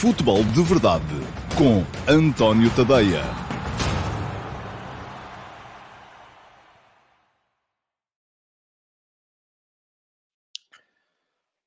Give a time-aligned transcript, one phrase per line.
[0.00, 1.04] Futebol de Verdade
[1.56, 3.22] com António Tadeia.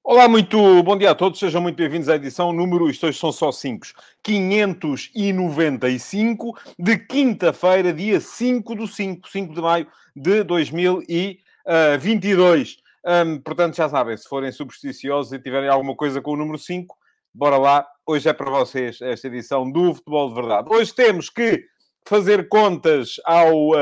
[0.03, 3.31] Olá, muito bom dia a todos, sejam muito bem-vindos à edição número, isto hoje são
[3.31, 3.87] só 5,
[4.21, 12.77] 595 de quinta-feira, dia 5 do 5, 5 de maio de 2022.
[13.03, 16.95] Um, portanto, já sabem, se forem supersticiosos e tiverem alguma coisa com o número 5,
[17.37, 17.87] bora lá.
[18.03, 20.67] Hoje é para vocês esta edição do Futebol de Verdade.
[20.71, 21.63] Hoje temos que
[22.03, 23.73] fazer contas ao,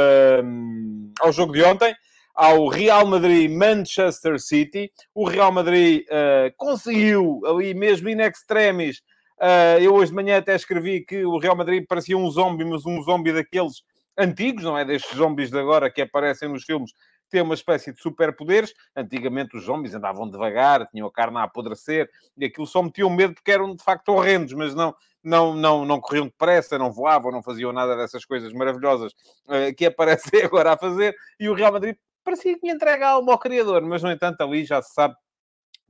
[0.44, 1.96] um, ao jogo de ontem,
[2.36, 4.92] ao Real Madrid-Manchester City.
[5.14, 8.98] O Real Madrid uh, conseguiu, ali mesmo in extremis,
[9.40, 12.86] uh, eu hoje de manhã até escrevi que o Real Madrid parecia um zombie, mas
[12.86, 13.84] um zombie daqueles
[14.18, 16.92] antigos, não é destes zombies de agora que aparecem nos filmes,
[17.36, 18.74] tem uma espécie de superpoderes.
[18.96, 23.34] Antigamente os zombies andavam devagar, tinham a carne a apodrecer, e aquilo só metiam medo
[23.34, 27.44] porque eram de facto horrendos, mas não, não, não, não corriam depressa, não voavam, não
[27.44, 29.12] faziam nada dessas coisas maravilhosas
[29.48, 31.14] uh, que aparecem agora a fazer.
[31.38, 34.82] E o Real Madrid parecia que entrega algo ao criador, mas no entanto ali já
[34.82, 35.14] se sabe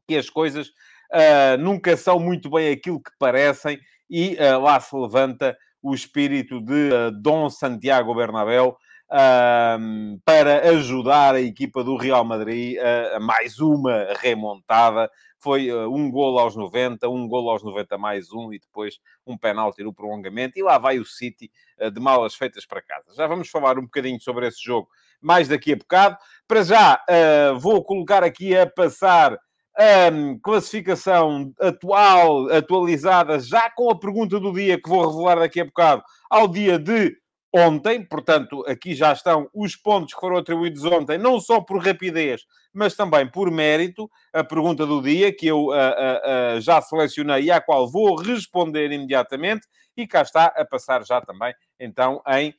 [0.07, 4.95] que as coisas uh, nunca são muito bem aquilo que parecem e uh, lá se
[4.95, 8.75] levanta o espírito de uh, Dom Santiago Bernabéu
[9.11, 15.09] um, para ajudar a equipa do Real Madrid a, a mais uma remontada.
[15.37, 19.37] Foi uh, um golo aos 90, um golo aos 90 mais um e depois um
[19.37, 20.57] penalti no prolongamento.
[20.57, 23.13] E lá vai o City uh, de malas feitas para casa.
[23.15, 24.87] Já vamos falar um bocadinho sobre esse jogo
[25.21, 26.17] mais daqui a bocado.
[26.47, 29.37] Para já, uh, vou colocar aqui a passar
[29.77, 35.59] a um, classificação atual, atualizada, já com a pergunta do dia que vou revelar daqui
[35.59, 37.13] a bocado, ao dia de
[37.55, 42.45] ontem, portanto, aqui já estão os pontos que foram atribuídos ontem, não só por rapidez,
[42.73, 44.11] mas também por mérito.
[44.33, 48.15] A pergunta do dia, que eu uh, uh, uh, já selecionei e à qual vou
[48.17, 52.53] responder imediatamente, e cá está a passar já também, então, em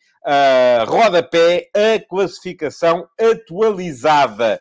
[0.86, 4.58] rodapé, a classificação atualizada.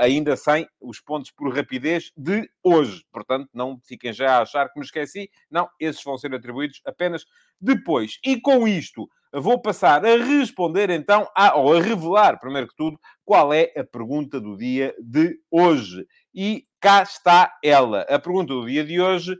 [0.00, 3.04] ainda sem os pontos por rapidez de hoje.
[3.10, 5.28] Portanto, não fiquem já a achar que me esqueci.
[5.50, 7.24] Não, esses vão ser atribuídos apenas
[7.60, 8.20] depois.
[8.24, 12.98] E com isto, vou passar a responder então, a, ou a revelar, primeiro que tudo,
[13.24, 16.06] qual é a pergunta do dia de hoje.
[16.34, 18.02] E cá está ela.
[18.02, 19.36] A pergunta do dia de hoje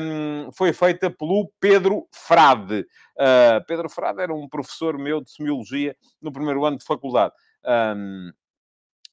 [0.00, 2.86] um, foi feita pelo Pedro Frade.
[3.16, 7.32] Uh, Pedro Frade era um professor meu de semiologia no primeiro ano de faculdade.
[7.64, 8.30] Um,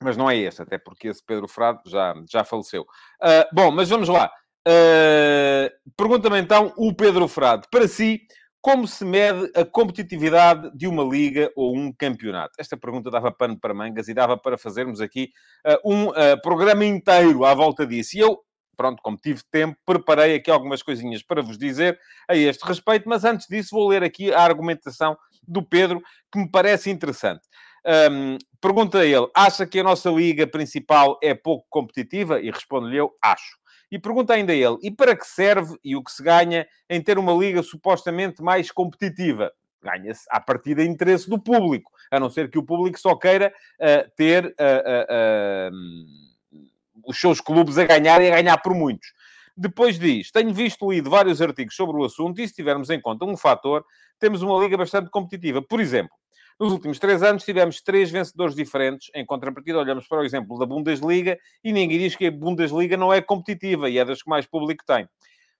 [0.01, 2.83] mas não é esse, até porque esse Pedro Frade já, já faleceu.
[3.21, 4.31] Uh, bom, mas vamos lá.
[4.67, 7.67] Uh, Pergunta-me então o Pedro Frade.
[7.71, 8.21] Para si,
[8.61, 12.53] como se mede a competitividade de uma liga ou um campeonato?
[12.59, 15.31] Esta pergunta dava pano para mangas e dava para fazermos aqui
[15.65, 18.17] uh, um uh, programa inteiro à volta disso.
[18.17, 18.39] E eu,
[18.75, 23.23] pronto, como tive tempo, preparei aqui algumas coisinhas para vos dizer a este respeito, mas
[23.23, 25.17] antes disso vou ler aqui a argumentação
[25.47, 27.47] do Pedro, que me parece interessante.
[27.85, 32.39] Um, pergunta a ele, acha que a nossa liga principal é pouco competitiva?
[32.41, 33.58] E responde-lhe eu, acho.
[33.91, 37.17] E pergunta ainda ele: e para que serve e o que se ganha em ter
[37.17, 39.51] uma liga supostamente mais competitiva?
[39.81, 43.53] Ganha-se a partir do interesse do público, a não ser que o público só queira
[43.79, 46.59] uh, ter uh, uh,
[47.07, 49.13] os seus clubes a ganhar e a ganhar por muitos.
[49.55, 53.25] Depois diz: Tenho visto lido vários artigos sobre o assunto e, se tivermos em conta
[53.25, 53.85] um fator,
[54.19, 55.61] temos uma liga bastante competitiva.
[55.61, 56.11] Por exemplo,
[56.59, 59.09] nos últimos três anos tivemos três vencedores diferentes.
[59.15, 63.13] Em contrapartida, olhamos para o exemplo da Bundesliga e ninguém diz que a Bundesliga não
[63.13, 65.07] é competitiva e é das que mais público tem.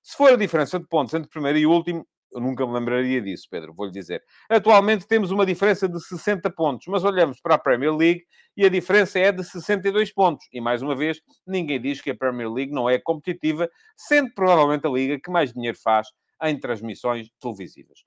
[0.04, 3.48] Se for a diferença de pontos entre primeiro e último, eu nunca me lembraria disso,
[3.50, 4.24] Pedro, vou-lhe dizer.
[4.50, 8.24] Atualmente temos uma diferença de 60 pontos, mas olhamos para a Premier League
[8.56, 10.48] e a diferença é de 62 pontos.
[10.52, 14.86] E mais uma vez, ninguém diz que a Premier League não é competitiva, sendo provavelmente
[14.86, 16.08] a liga que mais dinheiro faz
[16.44, 18.00] em transmissões televisivas.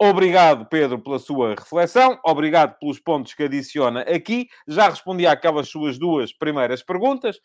[0.00, 2.20] Obrigado, Pedro, pela sua reflexão.
[2.24, 4.48] Obrigado pelos pontos que adiciona aqui.
[4.68, 7.40] Já respondi àquelas suas duas primeiras perguntas.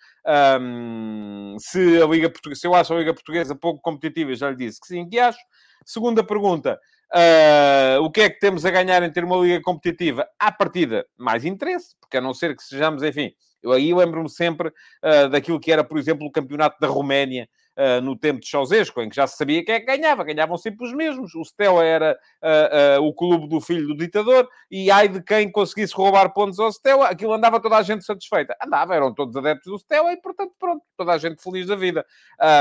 [0.61, 4.55] Um, se, a Liga Portuguesa, se eu acho a Liga Portuguesa pouco competitiva, já lhe
[4.55, 5.39] disse que sim, que acho.
[5.83, 6.79] Segunda pergunta.
[7.11, 10.27] Uh, o que é que temos a ganhar em ter uma liga competitiva?
[10.39, 13.31] À partida, mais interesse, porque a não ser que sejamos, enfim,
[13.63, 17.47] eu aí lembro-me sempre uh, daquilo que era, por exemplo, o campeonato da Roménia,
[17.77, 20.57] uh, no tempo de Ceausescu, em que já se sabia quem é que ganhava, ganhavam
[20.57, 21.33] sempre os mesmos.
[21.35, 25.51] O Steaua era uh, uh, o clube do filho do ditador, e ai de quem
[25.51, 28.55] conseguisse roubar pontos ao Steaua, aquilo andava toda a gente satisfeita.
[28.63, 32.05] Andava, eram todos adeptos do Steaua, e portanto, pronto, toda a gente feliz da vida.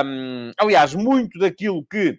[0.05, 2.19] Um, aliás, muito daquilo que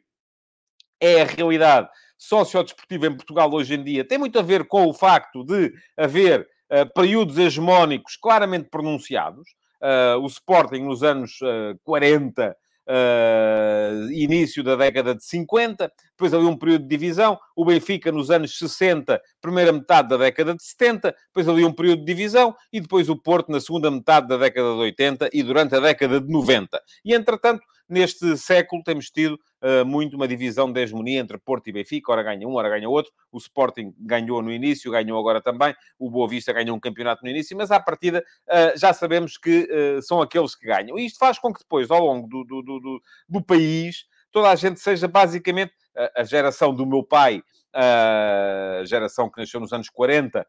[1.00, 4.94] é a realidade sociodesportiva em Portugal hoje em dia tem muito a ver com o
[4.94, 9.50] facto de haver uh, períodos hegemónicos claramente pronunciados.
[9.82, 12.56] Uh, o Sporting nos anos uh, 40
[12.88, 18.30] uh, início da década de 50, depois ali um período de divisão, o Benfica nos
[18.30, 22.80] anos 60, primeira metade da década de 70, depois ali um período de divisão, e
[22.80, 26.32] depois o Porto na segunda metade da década de 80 e durante a década de
[26.32, 26.82] 90.
[27.06, 31.72] E, entretanto, neste século temos tido uh, muito uma divisão de hegemonia entre Porto e
[31.72, 33.12] Benfica, ora ganha um, ora ganha outro.
[33.32, 35.76] O Sporting ganhou no início, ganhou agora também.
[35.98, 39.68] O Boa Vista ganhou um campeonato no início, mas à partida uh, já sabemos que
[39.72, 40.98] uh, são aqueles que ganham.
[40.98, 44.56] E isto faz com que depois, ao longo do, do, do, do país, toda a
[44.56, 45.74] gente seja basicamente
[46.16, 47.44] a geração do meu pai,
[47.74, 50.46] a geração que nasceu nos anos 40,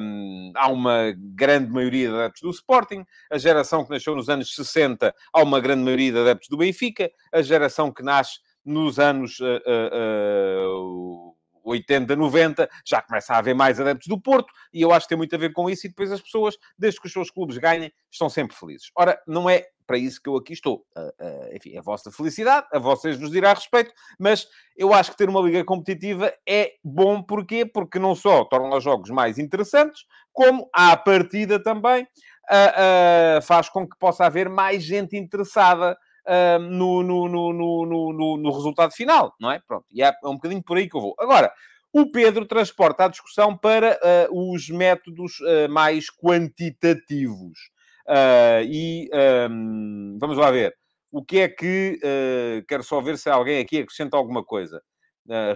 [0.00, 3.04] um, há uma grande maioria de adeptos do Sporting.
[3.30, 7.10] A geração que nasceu nos anos 60, há uma grande maioria de adeptos do Benfica.
[7.32, 11.25] A geração que nasce nos anos uh, uh,
[11.66, 15.18] 80, 90, já começa a haver mais adeptos do Porto, e eu acho que tem
[15.18, 17.92] muito a ver com isso, e depois as pessoas, desde que os seus clubes ganhem,
[18.10, 18.90] estão sempre felizes.
[18.96, 20.84] Ora, não é para isso que eu aqui estou.
[20.96, 25.16] Uh, uh, enfim, a vossa felicidade, a vocês vos dirá respeito, mas eu acho que
[25.16, 27.64] ter uma liga competitiva é bom, porquê?
[27.64, 33.88] Porque não só torna os jogos mais interessantes, como à partida também uh, faz com
[33.88, 35.96] que possa haver mais gente interessada
[36.60, 39.60] no, no, no, no, resultado final, não é?
[39.66, 41.14] Pronto, e é, é um bocadinho por aí que eu vou.
[41.18, 41.52] Agora,
[41.92, 43.98] o Pedro transporta a discussão para
[44.30, 45.38] os métodos
[45.70, 47.58] mais quantitativos.
[48.06, 49.10] Uh, e
[50.18, 50.74] vamos lá ver.
[51.10, 51.98] O que é que...
[52.68, 54.82] Quero só ver se alguém aqui acrescenta alguma coisa.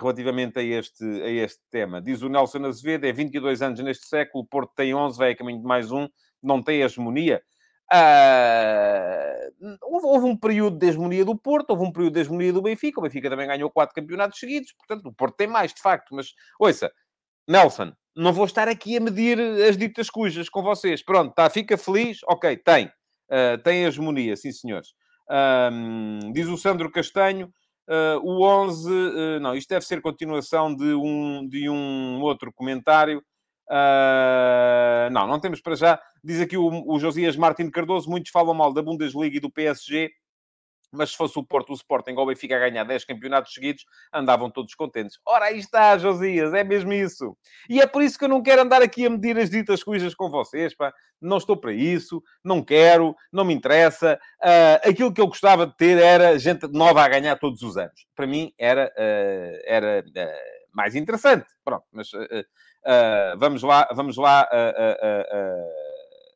[0.00, 2.00] Relativamente a este, a este tema.
[2.00, 5.61] Diz o Nelson Azevedo, é 22 anos neste século, Porto tem 11, vai a caminho
[5.61, 6.08] de mais um,
[6.43, 7.40] não tem hegemonia.
[7.92, 12.62] Uh, houve, houve, um período de hegemonia do Porto, houve um período de hegemonia do
[12.62, 16.14] Benfica, o Benfica também ganhou quatro campeonatos seguidos, portanto o Porto tem mais, de facto,
[16.14, 16.92] mas, ouça,
[17.48, 21.02] Nelson, não vou estar aqui a medir as ditas cujas com vocês.
[21.02, 22.19] Pronto, tá, fica feliz?
[22.28, 22.87] Ok, tem.
[23.31, 24.88] Uh, tem hegemonia, sim, senhores.
[26.32, 27.52] Diz o Sandro Castanho,
[27.88, 28.90] uh, o 11...
[28.90, 33.22] Uh, não, isto deve ser continuação de um, de um outro comentário.
[35.12, 36.00] não, não temos para já.
[36.22, 40.11] Diz aqui o, o Josias Martins Cardoso, muitos falam mal da Bundesliga e do PSG
[40.93, 43.84] mas se fosse o Porto, o Sporting ou o Benfica a ganhar 10 campeonatos seguidos,
[44.12, 45.19] andavam todos contentes.
[45.26, 47.37] Ora, aí está, Josias, é mesmo isso.
[47.69, 50.14] E é por isso que eu não quero andar aqui a medir as ditas coisas
[50.14, 50.93] com vocês, pá.
[51.20, 54.19] Não estou para isso, não quero, não me interessa.
[54.43, 58.06] Uh, aquilo que eu gostava de ter era gente nova a ganhar todos os anos.
[58.16, 61.46] Para mim era, uh, era uh, mais interessante.
[61.64, 62.11] Pronto, mas
[63.38, 64.49] vamos lá, vamos lá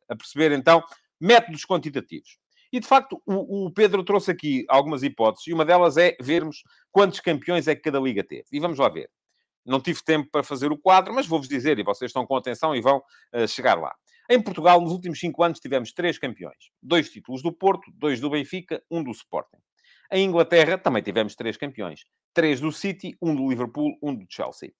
[0.09, 0.83] a perceber então
[1.19, 2.37] métodos quantitativos.
[2.71, 6.63] E, de facto, o, o, Pedro trouxe aqui algumas hipóteses, e uma delas é vermos
[6.91, 8.45] quantos campeões é que cada liga teve.
[8.51, 9.09] E vamos lá ver.
[9.65, 12.75] Não tive tempo para fazer o quadro, mas vou-vos dizer, e vocês estão com atenção
[12.75, 12.97] e vão
[13.33, 13.95] uh, chegar lá.
[14.29, 16.71] Em Portugal, nos últimos cinco anos, tivemos três campeões.
[16.81, 19.57] Dois títulos do Porto, dois do Benfica, um do Sporting.
[20.11, 22.05] Em Inglaterra, também tivemos três campeões.
[22.33, 24.71] Três do City, um do Liverpool, um do Chelsea.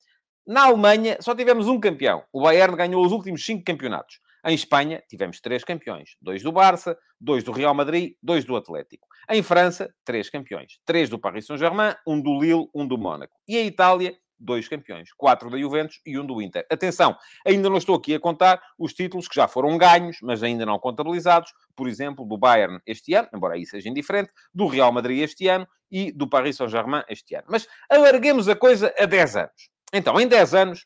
[0.45, 2.23] Na Alemanha, só tivemos um campeão.
[2.31, 4.19] O Bayern ganhou os últimos cinco campeonatos.
[4.45, 6.15] Em Espanha, tivemos três campeões.
[6.21, 9.07] Dois do Barça, dois do Real Madrid, dois do Atlético.
[9.27, 10.79] Em França, três campeões.
[10.85, 13.35] Três do Paris Saint-Germain, um do Lille, um do Mónaco.
[13.47, 15.09] E em Itália, dois campeões.
[15.17, 16.63] Quatro da Juventus e um do Inter.
[16.71, 20.63] Atenção, ainda não estou aqui a contar os títulos que já foram ganhos, mas ainda
[20.63, 21.51] não contabilizados.
[21.75, 25.67] Por exemplo, do Bayern este ano, embora aí seja indiferente, do Real Madrid este ano
[25.91, 27.47] e do Paris Saint-Germain este ano.
[27.49, 29.69] Mas alarguemos a coisa a 10 anos.
[29.91, 30.85] Então, em 10 anos,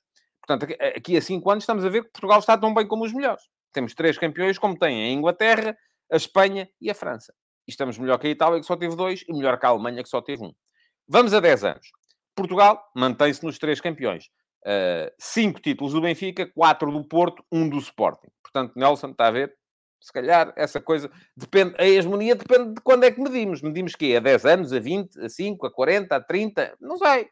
[0.49, 3.13] Portanto, aqui a 5 anos estamos a ver que Portugal está tão bem como os
[3.13, 3.43] melhores.
[3.71, 5.77] Temos três campeões, como tem a Inglaterra,
[6.11, 7.31] a Espanha e a França.
[7.67, 10.01] E estamos melhor que a Itália, que só teve dois, e melhor que a Alemanha,
[10.01, 10.51] que só teve um.
[11.07, 11.87] Vamos a 10 anos.
[12.35, 14.25] Portugal mantém-se nos três campeões.
[14.65, 18.29] Uh, cinco títulos do Benfica, quatro do Porto, um do Sporting.
[18.41, 19.53] Portanto, Nelson, está a ver?
[20.01, 23.61] Se calhar essa coisa depende, a hegemonia depende de quando é que medimos.
[23.61, 27.29] Medimos que A 10 anos, a 20, a 5, a 40, a 30, não sei.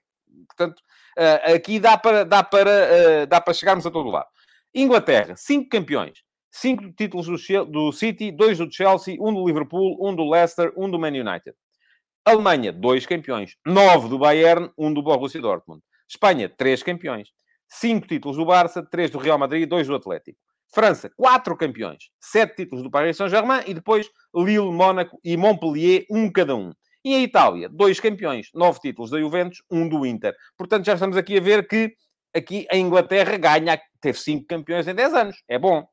[0.47, 0.79] Portanto,
[1.17, 4.27] uh, aqui dá para, dá, para, uh, dá para chegarmos a todo lado.
[4.73, 6.23] Inglaterra, cinco campeões.
[6.51, 10.89] Cinco títulos do, do City, dois do Chelsea, um do Liverpool, um do Leicester, um
[10.89, 11.53] do Man United.
[12.25, 13.55] Alemanha, dois campeões.
[13.65, 15.81] Nove do Bayern, um do Borussia Dortmund.
[16.09, 17.29] Espanha, três campeões.
[17.69, 20.39] Cinco títulos do Barça, três do Real Madrid, dois do Atlético.
[20.73, 22.09] França, quatro campeões.
[22.19, 26.73] Sete títulos do Paris Saint-Germain e depois Lille, Mónaco e Montpellier, um cada um.
[27.07, 30.35] E a Itália, dois campeões, nove títulos da Juventus, um do Inter.
[30.57, 31.93] Portanto, já estamos aqui a ver que
[32.35, 35.41] aqui a Inglaterra ganha, teve cinco campeões em dez anos.
[35.47, 35.87] É bom.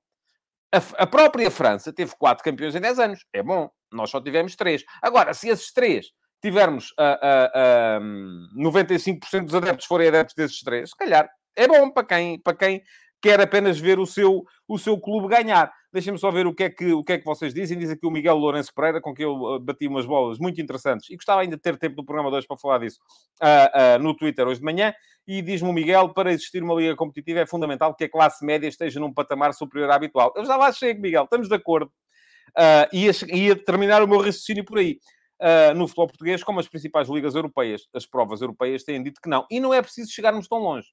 [0.75, 3.25] A, a própria França teve quatro campeões em dez anos.
[3.33, 3.71] É bom.
[3.93, 4.83] Nós só tivemos três.
[5.01, 6.07] Agora, se esses três
[6.43, 11.93] tivermos uh, uh, uh, 95% dos adeptos forem adeptos desses três, se calhar é bom
[11.93, 12.83] para quem, para quem
[13.23, 15.73] quer apenas ver o seu, o seu clube ganhar.
[15.95, 17.79] Deixem-me só ver o que, é que, o que é que vocês dizem.
[17.79, 21.09] Diz aqui o Miguel Lourenço Pereira, com quem eu bati umas bolas muito interessantes.
[21.09, 22.99] E gostava ainda de ter tempo do programa 2 para falar disso
[23.41, 24.93] uh, uh, no Twitter hoje de manhã.
[25.25, 28.67] E diz-me o Miguel, para existir uma liga competitiva é fundamental que a classe média
[28.67, 30.33] esteja num patamar superior à habitual.
[30.35, 31.23] Eu já lá chego, Miguel.
[31.23, 31.93] Estamos de acordo.
[32.59, 34.99] Uh, ia, ia terminar o meu raciocínio por aí.
[35.41, 37.83] Uh, no futebol português, como as principais ligas europeias.
[37.95, 39.47] As provas europeias têm dito que não.
[39.49, 40.89] E não é preciso chegarmos tão longe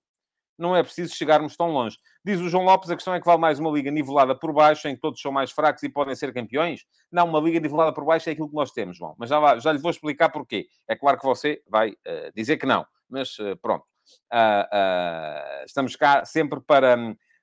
[0.62, 1.98] não é preciso chegarmos tão longe.
[2.24, 4.88] Diz o João Lopes, a questão é que vale mais uma liga nivelada por baixo,
[4.88, 6.86] em que todos são mais fracos e podem ser campeões?
[7.12, 9.16] Não, uma liga nivelada por baixo é aquilo que nós temos, João.
[9.18, 10.68] Mas já, já lhe vou explicar porquê.
[10.88, 13.86] É claro que você vai uh, dizer que não, mas uh, pronto.
[14.32, 16.96] Uh, estamos cá sempre para,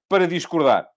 [0.09, 0.89] para discordar.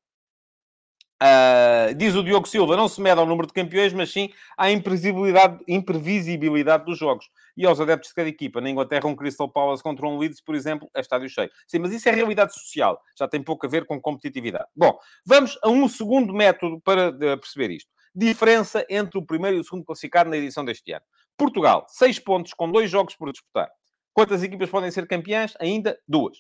[1.22, 4.72] Uh, diz o Diogo Silva, não se mede ao número de campeões, mas sim à
[4.72, 7.30] imprevisibilidade, imprevisibilidade dos jogos.
[7.56, 8.60] E aos adeptos de cada equipa.
[8.60, 11.52] Na Inglaterra, um Crystal Palace contra um Leeds, por exemplo, é estádio cheio.
[11.68, 13.00] Sim, mas isso é realidade social.
[13.16, 14.66] Já tem pouco a ver com competitividade.
[14.76, 17.92] Bom, vamos a um segundo método para perceber isto.
[18.16, 21.06] Diferença entre o primeiro e o segundo classificado na edição deste ano.
[21.38, 23.70] Portugal, seis pontos com dois jogos por disputar.
[24.12, 25.54] Quantas equipas podem ser campeãs?
[25.60, 26.40] Ainda duas.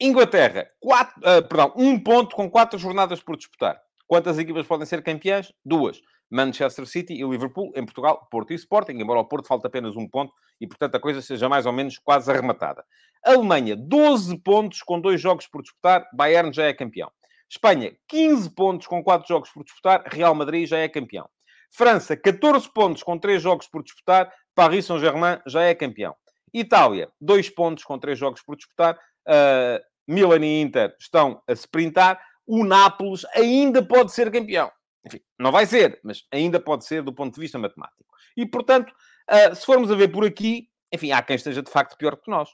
[0.00, 3.80] Inglaterra, quatro, uh, perdão, um ponto com quatro jornadas por disputar.
[4.06, 5.52] Quantas equipas podem ser campeãs?
[5.64, 6.00] Duas.
[6.30, 7.72] Manchester City e Liverpool.
[7.74, 11.00] Em Portugal, Porto e Sporting, embora ao Porto falta apenas um ponto e, portanto, a
[11.00, 12.84] coisa seja mais ou menos quase arrematada.
[13.24, 16.06] Alemanha, 12 pontos com dois jogos por disputar.
[16.12, 17.10] Bayern já é campeão.
[17.48, 20.02] Espanha, 15 pontos com quatro jogos por disputar.
[20.06, 21.28] Real Madrid já é campeão.
[21.70, 24.32] França, 14 pontos com três jogos por disputar.
[24.54, 26.14] Paris Saint-Germain já é campeão.
[26.52, 28.96] Itália, 2 pontos com três jogos por disputar.
[29.26, 34.70] Uh, Milan e Inter estão a sprintar o Nápoles ainda pode ser campeão.
[35.06, 38.04] Enfim, não vai ser, mas ainda pode ser do ponto de vista matemático.
[38.36, 38.92] E, portanto,
[39.30, 42.30] uh, se formos a ver por aqui, enfim, há quem esteja de facto pior que
[42.30, 42.48] nós.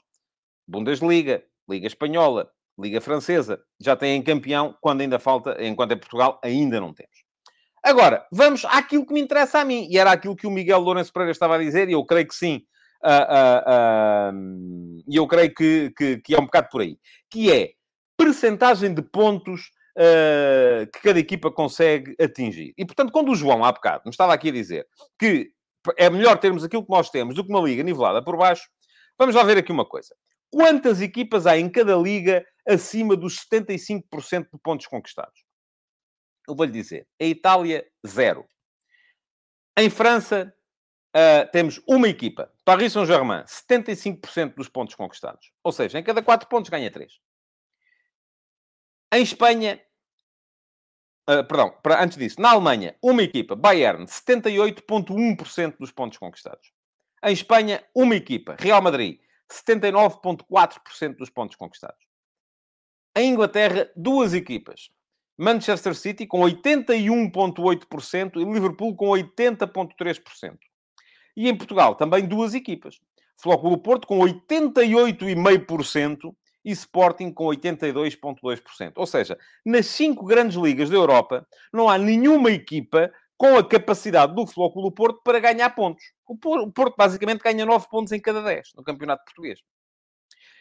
[0.67, 6.79] Bundesliga, Liga Espanhola, Liga Francesa, já têm campeão, quando ainda falta, enquanto é Portugal, ainda
[6.79, 7.15] não temos.
[7.83, 11.11] Agora, vamos àquilo que me interessa a mim, e era aquilo que o Miguel Lourenço
[11.11, 12.63] Pereira estava a dizer, e eu creio que sim,
[13.03, 16.97] uh, uh, e eu creio que, que, que é um bocado por aí,
[17.29, 17.71] que é
[18.17, 19.80] percentagem de pontos uh,
[20.93, 22.73] que cada equipa consegue atingir.
[22.77, 24.87] E, portanto, quando o João, há bocado, me estava aqui a dizer
[25.19, 25.51] que
[25.97, 28.69] é melhor termos aquilo que nós temos do que uma liga nivelada por baixo,
[29.17, 30.15] vamos lá ver aqui uma coisa.
[30.51, 35.45] Quantas equipas há em cada liga acima dos 75% de pontos conquistados?
[36.47, 37.07] Eu vou-lhe dizer.
[37.19, 38.45] A Itália, zero.
[39.77, 40.53] Em França,
[41.15, 42.51] uh, temos uma equipa.
[42.65, 45.51] Paris Saint-Germain, 75% dos pontos conquistados.
[45.63, 47.13] Ou seja, em cada 4 pontos ganha 3.
[49.13, 49.81] Em Espanha,
[51.29, 56.71] uh, perdão, para, antes disso, na Alemanha, uma equipa, Bayern, 78,1% dos pontos conquistados.
[57.23, 59.19] Em Espanha, uma equipa, Real Madrid,
[59.51, 61.99] 79,4% dos pontos conquistados.
[63.15, 64.89] Em Inglaterra, duas equipas.
[65.37, 70.57] Manchester City com 81,8% e Liverpool com 80,3%.
[71.35, 73.01] E em Portugal, também duas equipas.
[73.37, 78.93] Flóculo Porto com 88,5% e Sporting com 82,2%.
[78.95, 84.35] Ou seja, nas cinco grandes ligas da Europa, não há nenhuma equipa com a capacidade
[84.35, 86.03] do Flóculo Porto para ganhar pontos.
[86.27, 89.59] O Porto, basicamente, ganha 9 pontos em cada 10 no Campeonato Português.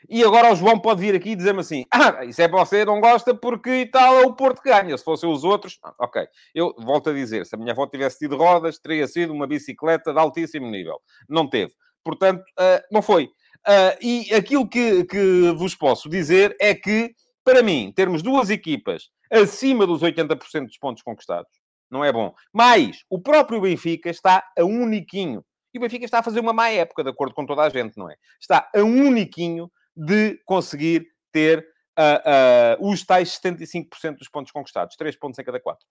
[0.08, 3.00] E agora o João pode vir aqui e dizer-me assim: Ah, isso é você, não
[3.00, 4.96] gosta porque tal é o Porto que ganha.
[4.96, 6.26] Se fossem os outros, ah, ok.
[6.54, 10.12] Eu volto a dizer: se a minha avó tivesse tido rodas, teria sido uma bicicleta
[10.12, 10.98] de altíssimo nível.
[11.28, 11.72] Não teve.
[12.02, 13.28] Portanto, uh, não foi.
[13.66, 17.14] Uh, e aquilo que, que vos posso dizer é que,
[17.44, 22.34] para mim, termos duas equipas acima dos 80% dos pontos conquistados não é bom.
[22.52, 25.44] Mas o próprio Benfica está a uniquinho.
[25.74, 27.96] E o Benfica está a fazer uma má época, de acordo com toda a gente,
[27.96, 28.16] não é?
[28.40, 31.66] Está a uniquinho de conseguir ter
[31.98, 34.96] uh, uh, os tais 75% dos pontos conquistados.
[34.96, 35.84] 3 pontos em cada 4.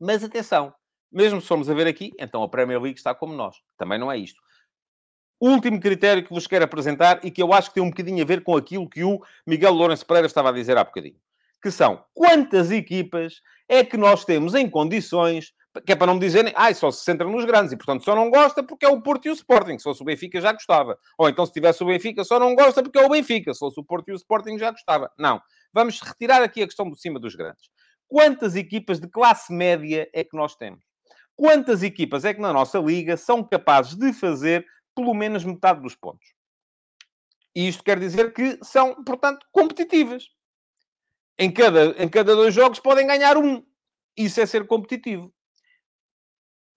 [0.00, 0.74] Mas atenção,
[1.10, 3.56] mesmo se formos a ver aqui, então a Premier League está como nós.
[3.76, 4.40] Também não é isto
[5.42, 8.26] último critério que vos quero apresentar e que eu acho que tem um bocadinho a
[8.26, 11.16] ver com aquilo que o Miguel Lourenço Pereira estava a dizer há bocadinho.
[11.60, 15.52] Que são quantas equipas é que nós temos em condições,
[15.84, 18.14] que é para não me dizerem, ah, só se centra nos grandes e, portanto, só
[18.14, 19.78] não gosta porque é o Porto e o Sporting.
[19.78, 20.96] Se fosse o Benfica, já gostava.
[21.18, 23.52] Ou então, se tivesse o Benfica, só não gosta porque é o Benfica.
[23.52, 25.10] Se fosse o Porto e o Sporting, já gostava.
[25.18, 25.40] Não.
[25.72, 27.70] Vamos retirar aqui a questão de cima dos grandes.
[28.06, 30.84] Quantas equipas de classe média é que nós temos?
[31.34, 35.94] Quantas equipas é que na nossa liga são capazes de fazer pelo menos metade dos
[35.94, 36.34] pontos.
[37.54, 40.30] E isto quer dizer que são, portanto, competitivas.
[41.38, 43.64] Em cada, em cada dois jogos podem ganhar um.
[44.16, 45.32] Isso é ser competitivo.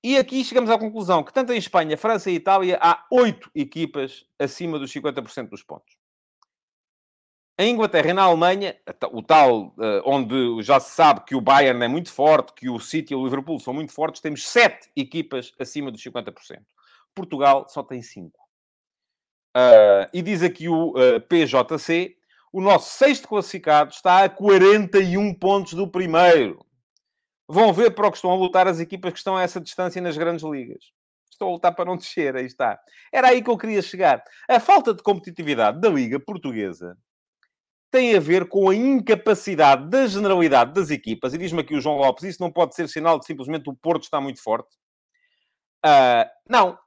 [0.03, 4.23] E aqui chegamos à conclusão que tanto em Espanha, França e Itália há oito equipas
[4.37, 5.97] acima dos 50% dos pontos.
[7.57, 8.77] Em Inglaterra e na Alemanha,
[9.11, 12.79] o tal, uh, onde já se sabe que o Bayern é muito forte, que o
[12.79, 16.61] City e o Liverpool são muito fortes, temos sete equipas acima dos 50%.
[17.15, 18.39] Portugal só tem cinco.
[19.55, 22.15] Uh, e diz aqui o uh, PJC,
[22.51, 26.65] o nosso sexto classificado está a 41 pontos do primeiro.
[27.47, 30.01] Vão ver para o que estão a lutar as equipas que estão a essa distância
[30.01, 30.91] nas grandes ligas.
[31.31, 32.79] Estão a lutar para não descer, aí está.
[33.13, 34.23] Era aí que eu queria chegar.
[34.49, 36.97] A falta de competitividade da Liga Portuguesa
[37.91, 41.97] tem a ver com a incapacidade da generalidade das equipas, e diz-me aqui o João
[41.97, 44.75] Lopes, isso não pode ser sinal de simplesmente o Porto está muito forte.
[45.85, 46.77] Uh, não.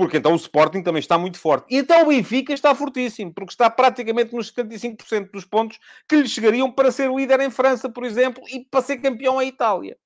[0.00, 1.66] Porque então o Sporting também está muito forte.
[1.68, 5.78] E então o Benfica está fortíssimo, porque está praticamente nos 75% dos pontos
[6.08, 9.48] que lhe chegariam para ser líder em França, por exemplo, e para ser campeão em
[9.48, 9.98] Itália.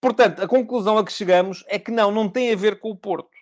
[0.00, 2.96] Portanto, a conclusão a que chegamos é que não, não tem a ver com o
[2.96, 3.36] Porto.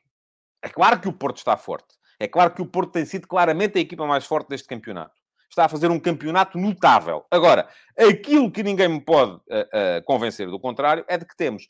[0.61, 1.95] É claro que o Porto está forte.
[2.18, 5.14] É claro que o Porto tem sido claramente a equipa mais forte deste campeonato.
[5.49, 7.25] Está a fazer um campeonato notável.
[7.30, 11.68] Agora, aquilo que ninguém me pode uh, uh, convencer do contrário é de que temos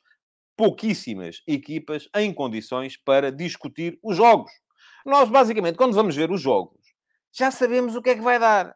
[0.56, 4.50] pouquíssimas equipas em condições para discutir os jogos.
[5.04, 6.80] Nós, basicamente, quando vamos ver os jogos,
[7.32, 8.74] já sabemos o que é que vai dar.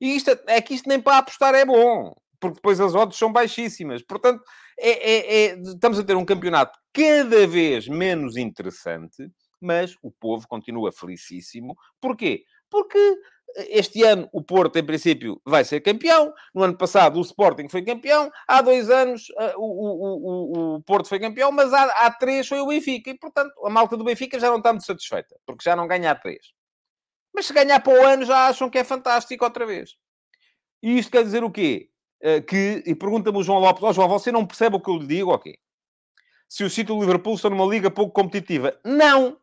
[0.00, 3.32] E isto, é que isto nem para apostar é bom, porque depois as odds são
[3.32, 4.02] baixíssimas.
[4.02, 4.42] Portanto,
[4.78, 9.30] é, é, é, estamos a ter um campeonato cada vez menos interessante
[9.62, 11.76] mas o povo continua felicíssimo.
[12.00, 12.44] Porquê?
[12.68, 12.98] Porque
[13.56, 16.32] este ano o Porto, em princípio, vai ser campeão.
[16.54, 18.30] No ano passado o Sporting foi campeão.
[18.46, 22.48] Há dois anos uh, o, o, o, o, Porto foi campeão, mas há, há, três
[22.48, 23.10] foi o Benfica.
[23.10, 26.10] E, portanto, a malta do Benfica já não está muito satisfeita, porque já não ganha
[26.10, 26.52] há três.
[27.34, 29.96] Mas se ganhar para o ano já acham que é fantástico outra vez.
[30.82, 31.88] E isto quer dizer o quê?
[32.22, 34.90] Uh, que, e pergunta-me o João Lopes, ó oh, João, você não percebe o que
[34.90, 35.32] eu lhe digo?
[35.32, 35.56] Ok.
[36.48, 38.78] Se o City e o Liverpool estão numa liga pouco competitiva.
[38.84, 39.38] Não!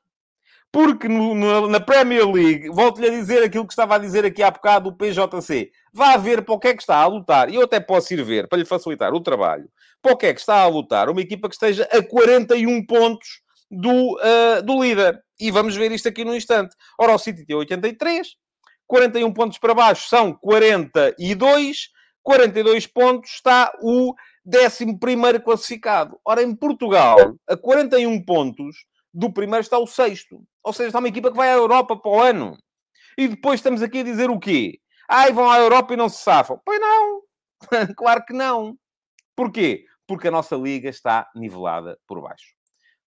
[0.71, 4.43] Porque no, no, na Premier League, volto-lhe a dizer aquilo que estava a dizer aqui
[4.43, 5.71] há bocado o PJC.
[5.91, 7.49] Vá ver para o que é que está a lutar.
[7.49, 9.67] E eu até posso ir ver, para lhe facilitar o trabalho,
[10.01, 13.41] para o que é que está a lutar uma equipa que esteja a 41 pontos
[13.69, 15.19] do, uh, do líder.
[15.39, 16.75] E vamos ver isto aqui no instante.
[16.99, 18.35] Ora, o City tem 83,
[18.85, 21.89] 41 pontos para baixo são 42,
[22.21, 24.13] 42 pontos está o
[24.45, 26.19] 11 classificado.
[26.25, 27.17] Ora, em Portugal,
[27.47, 28.75] a 41 pontos
[29.13, 30.43] do primeiro está o sexto.
[30.63, 32.57] Ou seja, está uma equipa que vai à Europa para o ano.
[33.17, 34.79] E depois estamos aqui a dizer o quê?
[35.09, 36.59] Ai, vão à Europa e não se safam.
[36.63, 37.21] Pois não.
[37.97, 38.77] claro que não.
[39.35, 39.85] Porquê?
[40.07, 42.53] Porque a nossa liga está nivelada por baixo.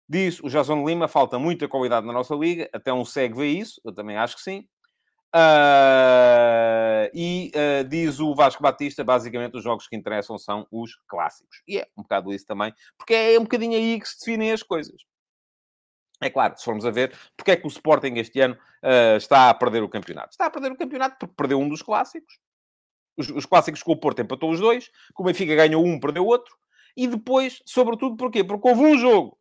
[0.07, 2.69] Diz o Jason Lima, falta muita qualidade na nossa liga.
[2.73, 3.79] Até um cego vê isso.
[3.85, 4.67] Eu também acho que sim.
[5.35, 11.63] Uh, e uh, diz o Vasco Batista, basicamente os jogos que interessam são os clássicos.
[11.67, 14.61] E é um bocado isso também, porque é um bocadinho aí que se definem as
[14.61, 15.01] coisas.
[16.25, 19.49] É claro, se formos a ver, porque é que o Sporting este ano uh, está
[19.49, 20.31] a perder o campeonato?
[20.31, 22.39] Está a perder o campeonato porque perdeu um dos clássicos.
[23.17, 26.25] Os, os clássicos com o Porto empatou os dois, que o Benfica ganhou um, perdeu
[26.25, 26.55] outro.
[26.95, 28.43] E depois, sobretudo, porquê?
[28.43, 29.37] Porque houve um jogo.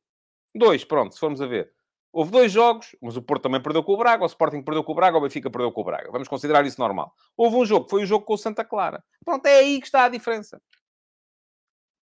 [0.54, 1.72] Dois, pronto, se formos a ver.
[2.12, 4.92] Houve dois jogos, mas o Porto também perdeu com o Braga, o Sporting perdeu com
[4.92, 6.10] o Braga, o Benfica perdeu com o Braga.
[6.12, 7.14] Vamos considerar isso normal.
[7.34, 9.02] Houve um jogo, foi o jogo com o Santa Clara.
[9.24, 10.60] Pronto, é aí que está a diferença.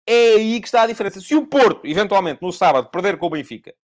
[0.05, 1.19] É aí que está a diferença.
[1.19, 3.75] Se o Porto, eventualmente, no sábado, perder com o Benfica,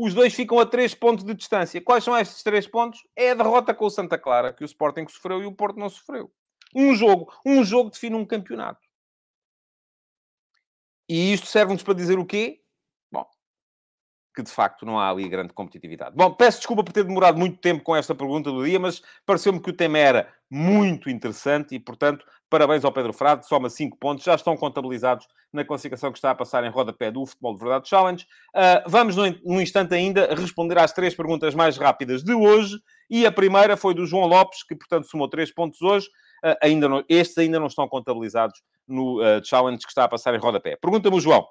[0.00, 1.80] os dois ficam a 3 pontos de distância.
[1.80, 3.04] Quais são estes 3 pontos?
[3.16, 5.88] É a derrota com o Santa Clara, que o Sporting sofreu e o Porto não
[5.88, 6.32] sofreu.
[6.72, 7.34] Um jogo.
[7.44, 8.86] Um jogo define um campeonato.
[11.08, 12.60] E isto serve-nos para dizer o quê?
[14.38, 16.14] Que de facto não há ali grande competitividade.
[16.14, 19.58] Bom, peço desculpa por ter demorado muito tempo com esta pergunta do dia, mas pareceu-me
[19.58, 24.24] que o tema era muito interessante e, portanto, parabéns ao Pedro Frade, soma 5 pontos,
[24.24, 27.88] já estão contabilizados na classificação que está a passar em rodapé do Futebol de Verdade
[27.88, 28.24] Challenge.
[28.54, 32.78] Uh, vamos, num instante ainda, responder às três perguntas mais rápidas de hoje,
[33.10, 36.06] e a primeira foi do João Lopes, que, portanto, somou 3 pontos hoje.
[36.44, 40.32] Uh, ainda não, estes ainda não estão contabilizados no uh, challenge que está a passar
[40.32, 40.76] em rodapé.
[40.76, 41.44] Pergunta-me João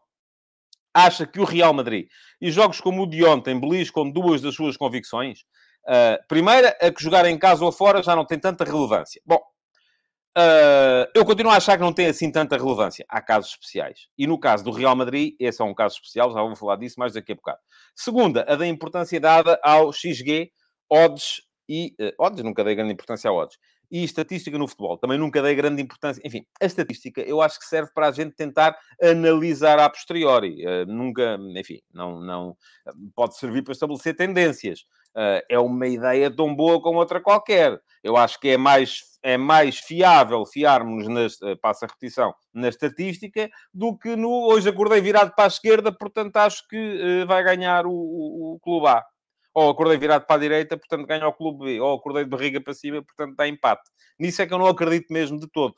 [0.97, 2.07] acha que o Real Madrid
[2.41, 5.41] e jogos como o de ontem beliscam duas das suas convicções?
[5.85, 9.21] Uh, primeira, a que jogar em casa ou fora já não tem tanta relevância.
[9.25, 9.39] Bom,
[10.37, 13.05] uh, eu continuo a achar que não tem assim tanta relevância.
[13.07, 14.07] Há casos especiais.
[14.17, 16.99] E no caso do Real Madrid, esse é um caso especial, já vou falar disso
[16.99, 17.59] mais daqui a bocado.
[17.95, 20.51] Segunda, a da importância dada ao XG,
[20.91, 21.93] odds e...
[21.99, 23.57] Uh, odds, nunca dei grande importância a odds
[23.89, 24.97] e estatística no futebol.
[24.97, 26.21] Também nunca dei grande importância.
[26.25, 30.65] Enfim, a estatística eu acho que serve para a gente tentar analisar a posteriori.
[30.65, 32.57] Uh, nunca, enfim, não, não
[33.15, 34.81] pode servir para estabelecer tendências.
[35.15, 37.79] Uh, é uma ideia tão boa como outra qualquer.
[38.03, 42.69] Eu acho que é mais, é mais fiável fiarmos, nas, uh, passa a repetição, na
[42.69, 47.43] estatística, do que no hoje acordei virado para a esquerda, portanto acho que uh, vai
[47.43, 49.03] ganhar o, o, o clube A.
[49.57, 52.61] ou acordei virado para a direita, portanto ganha o clube B, ou acordei de barriga
[52.61, 53.89] para cima, portanto dá empate.
[54.19, 55.73] Nisso é que eu não acredito mesmo de todo.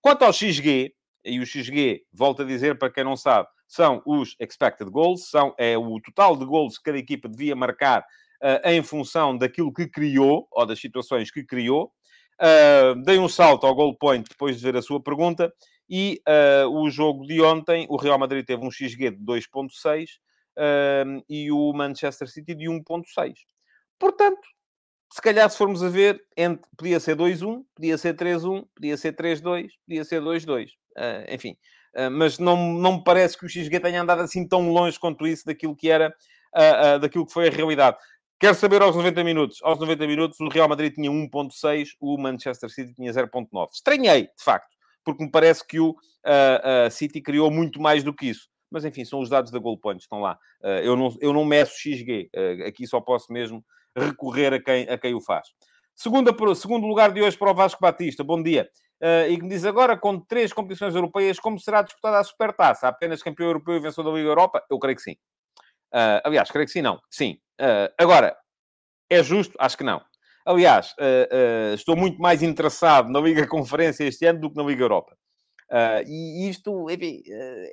[0.00, 0.94] Quanto ao XG,
[1.24, 5.52] e o XG, volto a dizer para quem não sabe, são os expected goals, são,
[5.58, 8.02] é o total de gols que cada equipa devia marcar
[8.40, 11.90] uh, em função daquilo que criou, ou das situações que criou.
[12.40, 15.52] Uh, dei um salto ao goal point depois de ver a sua pergunta
[15.90, 20.06] e uh, o jogo de ontem, o Real Madrid teve um XG de 2.6
[20.58, 23.34] uh, e o Manchester City de 1.6.
[23.98, 24.42] Portanto,
[25.14, 29.14] se calhar se formos a ver, entre, podia ser 2-1, podia ser 3-1, podia ser
[29.14, 30.70] 3-2, podia ser 2-2.
[30.96, 31.56] Uh, enfim,
[31.96, 35.24] uh, mas não, não me parece que o XG tenha andado assim tão longe quanto
[35.24, 36.12] isso daquilo que era,
[36.52, 37.96] uh, daquilo que foi a realidade.
[38.40, 39.58] Quero saber aos 90 minutos.
[39.62, 43.68] Aos 90 minutos, o Real Madrid tinha 1.6, o Manchester City tinha 0.9.
[43.72, 45.94] Estranhei, de facto, porque me parece que o
[46.90, 48.48] City criou muito mais do que isso.
[48.74, 50.36] Mas, enfim, são os dados da Goal Point, estão lá.
[50.82, 52.28] eu, não, eu não meço XG.
[52.66, 53.64] aqui só posso mesmo
[53.96, 55.48] recorrer a quem, a quem o faz.
[55.94, 58.24] Segunda, segundo lugar de hoje para o Vasco Batista.
[58.24, 58.68] Bom dia.
[59.00, 62.88] Uh, e que me diz agora, com três competições europeias, como será disputada a Supertaça?
[62.88, 64.64] Apenas campeão europeu e vencedor da Liga Europa?
[64.70, 65.16] Eu creio que sim.
[65.92, 67.00] Uh, aliás, creio que sim, não.
[67.10, 67.38] Sim.
[67.60, 68.36] Uh, agora,
[69.08, 69.54] é justo?
[69.58, 70.02] Acho que não.
[70.46, 70.94] Aliás,
[71.74, 75.16] estou muito mais interessado na Liga Conferência este ano do que na Liga Europa.
[76.06, 77.22] E isto, enfim,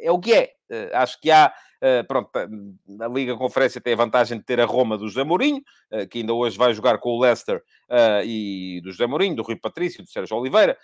[0.02, 0.52] é o que é.
[0.94, 5.00] acho que há Uh, pronto, a Liga Conferência tem a vantagem de ter a Roma
[5.00, 8.92] do José Mourinho, uh, que ainda hoje vai jogar com o Leicester uh, e do
[8.92, 10.78] José Mourinho, do Rui Patrício, do Sérgio Oliveira.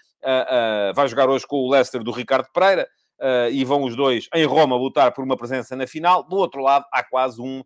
[0.96, 2.88] vai jogar hoje com o Leicester do Ricardo Pereira.
[3.52, 6.24] e vão os dois em Roma lutar por uma presença na final.
[6.24, 7.64] Do outro lado, há quase um,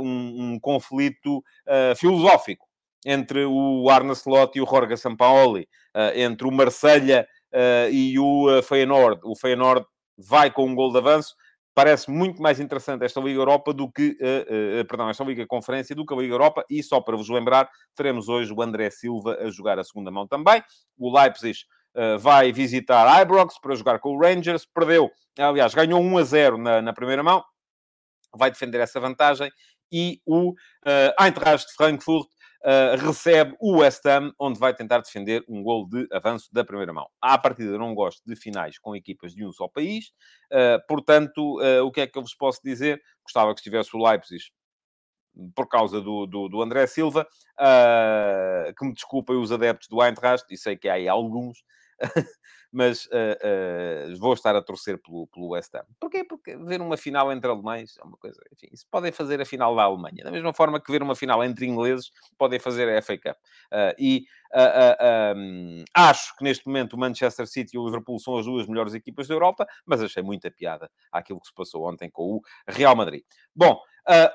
[0.00, 1.42] um, um conflito
[1.96, 2.66] filosófico
[3.04, 5.68] entre o Arne Slot e o Jorge Sampaoli,
[6.14, 7.26] entre o Marselha
[7.90, 9.20] e o Feyenoord.
[9.24, 9.86] O Feyenoord
[10.16, 11.34] vai com um gol de avanço,
[11.74, 16.04] parece muito mais interessante esta Liga Europa do que, uh, perdão, esta Liga Conferência do
[16.04, 16.64] que a Liga Europa.
[16.68, 20.26] E só para vos lembrar, teremos hoje o André Silva a jogar a segunda mão
[20.26, 20.62] também.
[20.98, 21.58] O Leipzig
[21.94, 24.66] uh, vai visitar Ibrox para jogar com o Rangers.
[24.66, 27.42] Perdeu, aliás, ganhou 1 a 0 na, na primeira mão.
[28.36, 29.50] Vai defender essa vantagem.
[29.92, 32.28] E o uh, Eintracht de Frankfurt
[32.64, 36.92] uh, recebe o West Ham, onde vai tentar defender um gol de avanço da primeira
[36.92, 37.08] mão.
[37.20, 40.06] À partida, não gosto de finais com equipas de um só país,
[40.52, 43.00] uh, portanto, uh, o que é que eu vos posso dizer?
[43.24, 44.44] Gostava que estivesse o Leipzig
[45.54, 47.24] por causa do, do, do André Silva,
[48.76, 51.62] que me desculpem os adeptos do Eintracht, e sei que há aí alguns,
[52.72, 55.84] mas uh, uh, vou estar a torcer pelo, pelo West Ham.
[55.98, 56.24] Porquê?
[56.24, 58.40] Porque ver uma final entre alemães é uma coisa...
[58.52, 60.22] Enfim, isso podem fazer a final da Alemanha.
[60.22, 63.36] Da mesma forma que ver uma final entre ingleses, podem fazer a FA Cup.
[63.72, 64.24] Uh, e
[65.36, 68.94] um, acho que neste momento o Manchester City e o Liverpool são as duas melhores
[68.94, 72.96] equipas da Europa, mas achei muita piada àquilo que se passou ontem com o Real
[72.96, 73.22] Madrid.
[73.54, 73.80] Bom,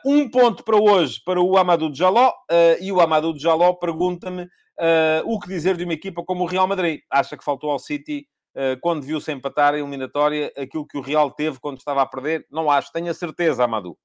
[0.06, 2.32] um ponto para hoje para o Amadou Jaló,
[2.80, 6.68] e o Amadou Jaló pergunta-me Uh, o que dizer de uma equipa como o Real
[6.68, 7.02] Madrid?
[7.10, 11.32] Acha que faltou ao City, uh, quando viu-se empatar a eliminatória, aquilo que o Real
[11.32, 12.46] teve quando estava a perder?
[12.52, 13.98] Não acho, tenho a certeza, Amadou.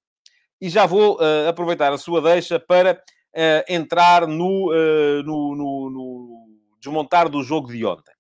[0.61, 3.03] E já vou uh, aproveitar a sua deixa para
[3.69, 4.73] entrar no,
[5.23, 6.49] no, no, no,
[6.81, 8.13] desmontar do jogo de ontem.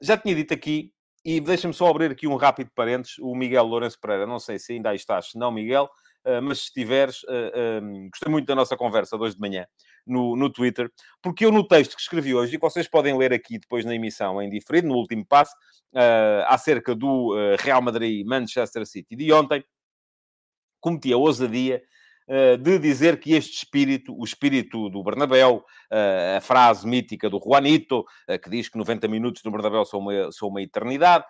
[0.00, 0.92] já tinha dito aqui,
[1.24, 4.74] e deixa-me só abrir aqui um rápido parênteses, o Miguel Lourenço Pereira, não sei se
[4.74, 5.90] ainda aí estás, não, Miguel,
[6.44, 7.22] mas se estiveres,
[8.08, 9.66] gostei muito da nossa conversa de hoje de manhã
[10.08, 10.90] no, no Twitter,
[11.22, 13.94] porque eu no texto que escrevi hoje, e que vocês podem ler aqui depois na
[13.94, 15.54] emissão em diferido, no último passo,
[15.94, 19.64] uh, acerca do uh, Real Madrid-Manchester City de ontem,
[20.80, 21.82] cometi a ousadia
[22.28, 25.64] uh, de dizer que este espírito, o espírito do Bernabéu,
[26.36, 28.04] a frase mítica do Juanito,
[28.42, 31.24] que diz que 90 minutos do Bernabéu são uma, são uma eternidade,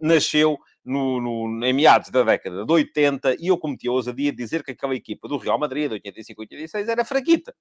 [0.00, 4.36] nasceu no, no, em meados da década de 80 e eu cometi a ousadia de
[4.36, 7.54] dizer que aquela equipa do Real Madrid de 85 86 era fraquita.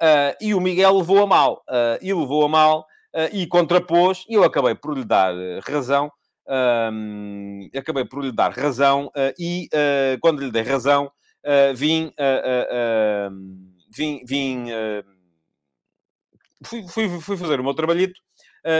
[0.00, 1.64] Uh, e o Miguel levou a mal.
[1.68, 2.80] Uh, e levou a mal
[3.14, 6.10] uh, e contrapôs, e eu acabei por lhe dar razão.
[7.76, 9.68] Acabei por lhe dar razão e
[10.22, 11.12] quando lhe dei razão,
[11.76, 12.10] vim,
[13.90, 14.64] vim, vim
[16.64, 18.18] fui, fui, fui, fazer o meu trabalhito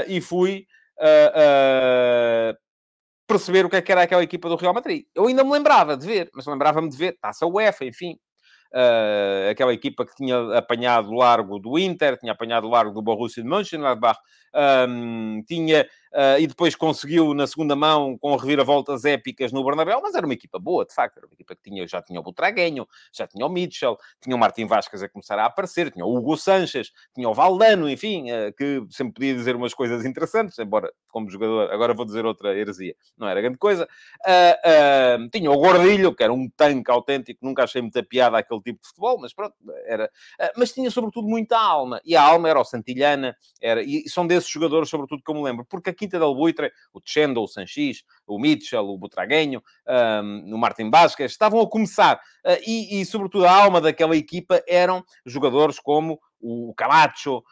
[0.06, 0.66] e fui
[0.98, 2.67] uh, uh,
[3.28, 5.04] perceber o que, é que era aquela equipa do Real Madrid.
[5.14, 8.18] Eu ainda me lembrava de ver, mas lembrava-me de ver, taça UEFA, enfim.
[8.72, 13.48] Uh, aquela equipa que tinha apanhado largo do Inter, tinha apanhado largo do Borussia de
[13.48, 14.18] Mönchengladbach,
[14.88, 16.07] um, tinha uh,
[16.38, 20.58] e depois conseguiu na segunda mão com reviravoltas épicas no Bernabéu, mas era uma equipa
[20.58, 23.48] boa, de facto, era uma equipa que tinha, já tinha o Butraguenho, já tinha o
[23.48, 27.34] Mitchell, tinha o Martin Vasquez a começar a aparecer, tinha o Hugo Sanches, tinha o
[27.34, 32.04] Valdano, enfim, uh, que sempre podia dizer umas coisas interessantes, embora como jogador, agora vou
[32.04, 33.88] dizer outra heresia, não era grande coisa.
[34.20, 38.80] Uh, tinha o Gordilho, que era um tanque autêntico, nunca achei muita piada aquele tipo
[38.80, 39.54] de futebol, mas pronto,
[39.86, 40.10] era...
[40.56, 43.82] mas tinha sobretudo muita alma, e a alma era o Santilhana, era...
[43.82, 47.00] e são desses jogadores, sobretudo, que eu me lembro, porque a Quinta del Buitre, o
[47.04, 52.16] Chendo, o Sanchis, o Mitchell, o Butraguenho, um, o Martin Basques, estavam a começar.
[52.44, 57.42] Uh, e, e, sobretudo, a alma daquela equipa eram jogadores como o Camacho,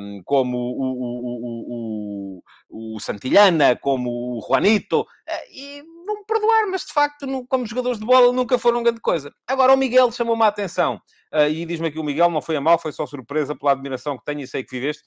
[0.00, 5.06] um, como o, o, o, o, Santillana, como o Juanito, uh,
[5.50, 9.32] e vão-me perdoar, mas de facto, no, como jogadores de bola, nunca foram grande coisa.
[9.46, 11.00] Agora, o Miguel chamou-me a atenção,
[11.34, 14.16] uh, e diz-me aqui o Miguel, não foi a mal, foi só surpresa pela admiração
[14.16, 15.02] que tenho e sei que viveste.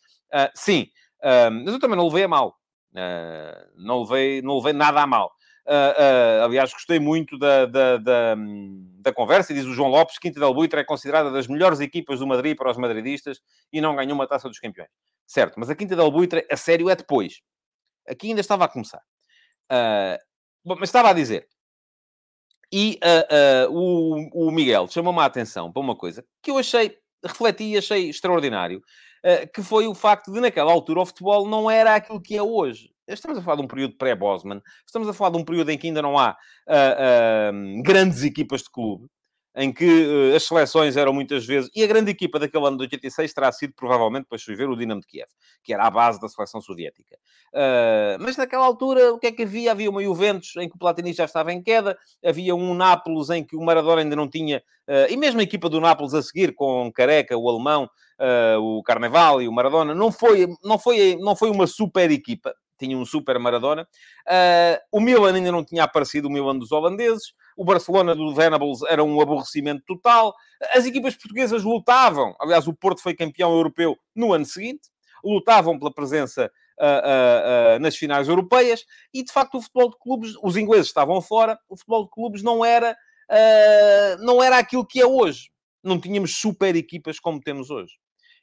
[0.55, 0.87] sim,
[1.23, 2.60] mas eu também não levei a mal.
[2.91, 5.33] Uh, não, levei, não levei nada a mal.
[5.65, 8.35] Uh, uh, aliás, gostei muito da, da, da,
[8.99, 9.53] da, conversa.
[9.53, 12.71] Diz o João Lopes: Quinta del Buitre é considerada das melhores equipas do Madrid para
[12.71, 13.39] os madridistas
[13.71, 14.89] e não ganhou uma taça dos campeões.
[15.25, 17.41] Certo, mas a Quinta del Buitre, a sério, é depois.
[18.07, 19.01] Aqui ainda estava a começar.
[20.65, 21.47] bom, mas estava a dizer.
[22.73, 22.99] E
[23.69, 28.09] o, o Miguel chamou-me a atenção para uma coisa que eu achei, refleti e achei
[28.09, 28.81] extraordinário
[29.53, 32.91] que foi o facto de, naquela altura, o futebol não era aquilo que é hoje.
[33.07, 35.87] Estamos a falar de um período pré-Bosman, estamos a falar de um período em que
[35.87, 36.35] ainda não há
[36.67, 39.07] uh, uh, grandes equipas de clube,
[39.55, 41.69] em que uh, as seleções eram muitas vezes...
[41.75, 45.01] E a grande equipa daquele ano de 86 terá sido, provavelmente, para chover, o Dinamo
[45.01, 45.29] de Kiev,
[45.63, 47.17] que era a base da seleção soviética.
[48.19, 49.71] mas naquela altura, o que é que havia?
[49.71, 53.43] Havia uma Juventus em que o Platini já estava em queda, havia um Nápoles em
[53.43, 54.63] que o Maradona ainda não tinha...
[55.09, 57.89] e mesmo a equipa do Nápoles a seguir, com Careca, o alemão,
[58.21, 62.53] uh, o Carnaval e o Maradona, não foi, não foi, não foi uma super equipa,
[62.77, 63.87] tinha um super Maradona.
[64.27, 67.33] Uh, o Milan ainda não tinha aparecido, o Milan dos holandeses.
[67.61, 70.33] O Barcelona do Venables era um aborrecimento total.
[70.73, 72.35] As equipas portuguesas lutavam.
[72.39, 74.89] Aliás, o Porto foi campeão europeu no ano seguinte.
[75.23, 78.83] Lutavam pela presença uh, uh, nas finais europeias.
[79.13, 80.33] E, de facto, o futebol de clubes...
[80.41, 81.55] Os ingleses estavam fora.
[81.69, 82.97] O futebol de clubes não era...
[84.21, 85.51] não era aquilo que é hoje.
[85.83, 87.93] Não tínhamos super equipas como temos hoje.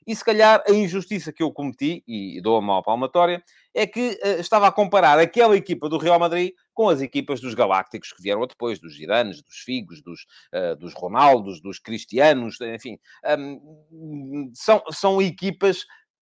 [0.09, 3.45] E se calhar a injustiça que eu cometi, e dou a mão palmatória,
[3.75, 7.53] é que uh, estava a comparar aquela equipa do Real Madrid com as equipas dos
[7.53, 10.23] Galácticos que vieram depois, dos Gidanes, dos Figos, dos,
[10.55, 12.99] uh, dos Ronaldos, dos Cristianos, enfim.
[13.39, 15.85] Um, são, são equipas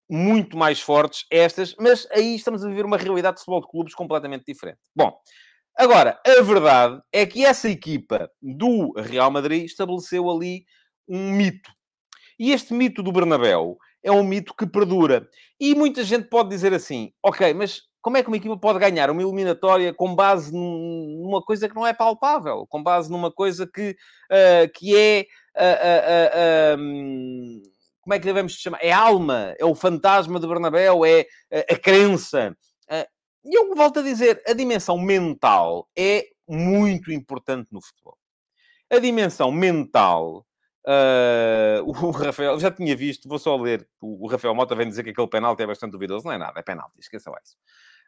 [0.07, 3.95] muito mais fortes estas, mas aí estamos a viver uma realidade de futebol de clubes
[3.95, 4.81] completamente diferente.
[4.95, 5.17] Bom,
[5.75, 10.63] agora, a verdade é que essa equipa do Real Madrid estabeleceu ali
[11.09, 11.71] um mito
[12.43, 15.29] e este mito do Bernabéu é um mito que perdura.
[15.57, 19.09] E muita gente pode dizer assim, ok, mas como é que uma equipa pode ganhar
[19.09, 22.67] uma eliminatória com base numa coisa que não é palpável?
[22.67, 23.91] Com base numa coisa que,
[24.29, 25.25] uh, que é...
[25.55, 27.61] Uh, uh, um,
[28.01, 28.79] como é que devemos chamar?
[28.81, 32.53] É alma, é o fantasma de Bernabéu, é a, a crença.
[33.45, 38.17] E eu volto a dizer, a dimensão mental é muito importante no futebol.
[38.89, 40.45] A dimensão mental
[40.85, 43.87] Uh, o Rafael, já tinha visto, vou só ler.
[44.01, 46.25] O, Rafael Mota vem dizer que aquele penalti é bastante duvidoso.
[46.25, 47.55] Não é nada, é penalti, esqueçam isso.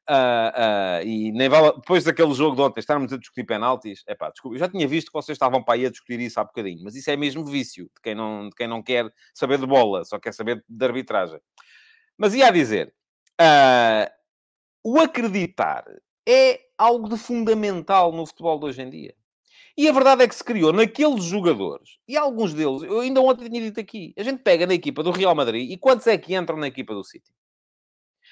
[0.07, 4.13] Uh, uh, e nem vale, depois daquele jogo de ontem, estarmos a discutir penaltis, é
[4.13, 6.43] pá, desculpa, eu já tinha visto que vocês estavam para aí a discutir isso há
[6.43, 9.65] bocadinho, mas isso é mesmo vício de quem não, de quem não quer saber de
[9.65, 11.39] bola, só quer saber de arbitragem.
[12.15, 12.93] Mas ia a dizer,
[14.83, 15.85] o acreditar
[16.27, 19.15] é algo de fundamental no futebol de hoje em dia.
[19.77, 23.49] E a verdade é que se criou naqueles jogadores, e alguns deles, eu ainda ontem
[23.49, 26.33] tinha dito aqui, a gente pega na equipa do Real Madrid e quantos é que
[26.33, 27.29] entram na equipa do City?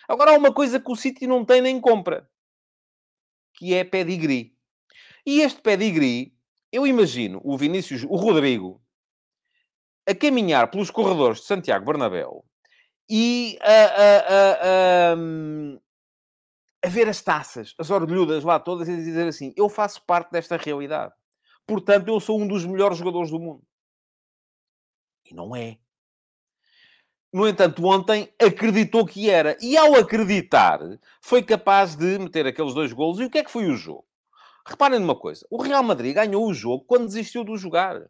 [0.08, 2.30] Agora há uma coisa que o City não tem nem compra,
[3.56, 4.56] que é pedigree.
[5.26, 6.34] E este pedigree,
[6.72, 8.82] eu imagino o Vinícius, o Rodrigo,
[10.08, 12.46] a caminhar pelos corredores de Santiago Bernabéu
[13.10, 14.18] e a, a,
[15.12, 15.16] a,
[16.86, 20.58] a, ver as taças, as orgulhudas lá todas e dizer assim: eu faço parte desta
[20.58, 21.14] realidade.
[21.66, 23.64] Portanto, eu sou um dos melhores jogadores do mundo.
[25.26, 25.78] E não é.
[27.32, 29.58] No entanto, ontem acreditou que era.
[29.62, 30.80] E ao acreditar,
[31.22, 33.20] foi capaz de meter aqueles dois golos.
[33.20, 34.06] E o que é que foi o jogo?
[34.66, 35.46] Reparem numa coisa.
[35.50, 38.02] O Real Madrid ganhou o jogo quando desistiu de jogar.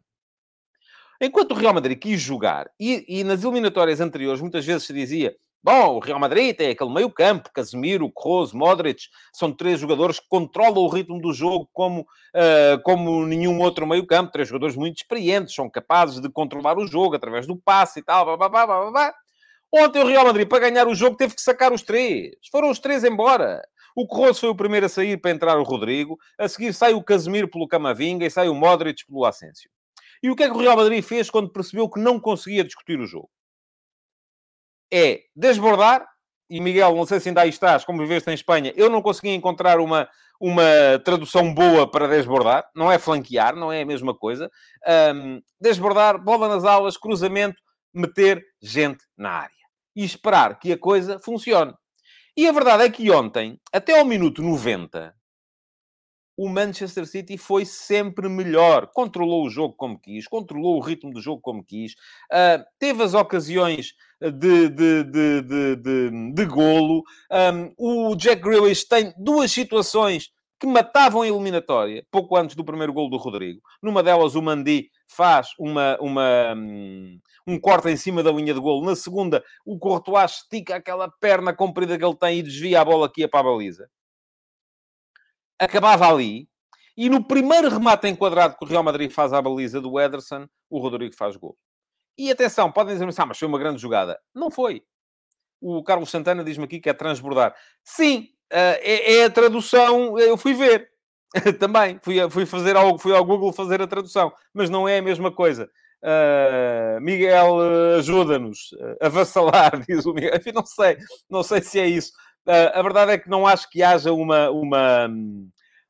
[1.20, 5.34] Enquanto o Real Madrid quis jogar, e, e nas eliminatórias anteriores muitas vezes se dizia
[5.64, 10.28] Bom, o Real Madrid tem aquele meio campo, Casemiro, Kroos, Modric, são três jogadores que
[10.28, 14.98] controlam o ritmo do jogo como, uh, como nenhum outro meio campo, três jogadores muito
[14.98, 18.66] experientes, são capazes de controlar o jogo através do passe e tal, blá, blá, blá,
[18.66, 19.14] blá, blá.
[19.72, 22.34] Ontem o Real Madrid, para ganhar o jogo, teve que sacar os três.
[22.52, 23.62] Foram os três embora.
[23.96, 26.18] O Corroso foi o primeiro a sair para entrar o Rodrigo.
[26.38, 29.70] A seguir sai o Casemiro pelo Camavinga e sai o Modric pelo Asensio.
[30.22, 33.00] E o que é que o Real Madrid fez quando percebeu que não conseguia discutir
[33.00, 33.30] o jogo?
[34.92, 36.06] É desbordar,
[36.48, 39.30] e Miguel, não sei se ainda aí estás, como viveste em Espanha, eu não consegui
[39.30, 40.08] encontrar uma,
[40.40, 40.62] uma
[41.04, 42.68] tradução boa para desbordar.
[42.74, 44.50] Não é flanquear, não é a mesma coisa.
[45.14, 47.60] Um, desbordar, bola nas aulas, cruzamento,
[47.92, 49.54] meter gente na área.
[49.96, 51.72] E esperar que a coisa funcione.
[52.36, 55.14] E a verdade é que ontem, até ao minuto 90,
[56.36, 58.88] o Manchester City foi sempre melhor.
[58.92, 61.92] Controlou o jogo como quis, controlou o ritmo do jogo como quis,
[62.32, 63.94] uh, teve as ocasiões
[64.30, 67.02] de, de, de, de, de, de golo.
[67.30, 72.92] Um, o Jack Grealish tem duas situações que matavam a eliminatória, pouco antes do primeiro
[72.92, 73.60] gol do Rodrigo.
[73.82, 78.60] Numa delas, o Mandi faz uma, uma, hum, um corte em cima da linha de
[78.60, 78.86] golo.
[78.86, 83.10] Na segunda, o Courtois estica aquela perna comprida que ele tem e desvia a bola
[83.16, 83.88] ia para a baliza.
[85.58, 86.48] Acabava ali.
[86.96, 90.78] E no primeiro remate enquadrado que o Real Madrid faz à baliza do Ederson, o
[90.78, 91.56] Rodrigo faz gol.
[92.16, 94.18] E atenção, podem dizer-me, ah, mas foi uma grande jogada.
[94.34, 94.82] Não foi.
[95.60, 97.54] O Carlos Santana diz-me aqui que é transbordar.
[97.82, 100.90] Sim, uh, é, é, a tradução, eu fui ver.
[101.58, 104.32] Também, fui, fui, fazer ao, fui ao Google fazer a tradução.
[104.52, 105.68] Mas não é a mesma coisa.
[106.02, 107.58] Uh, Miguel,
[107.98, 108.72] ajuda-nos.
[108.72, 110.36] Uh, avassalar, diz o Miguel.
[110.36, 110.98] Enfim, não sei.
[111.28, 112.12] Não sei se é isso.
[112.46, 114.50] a verdade é que não acho que haja uma...
[114.50, 115.08] uma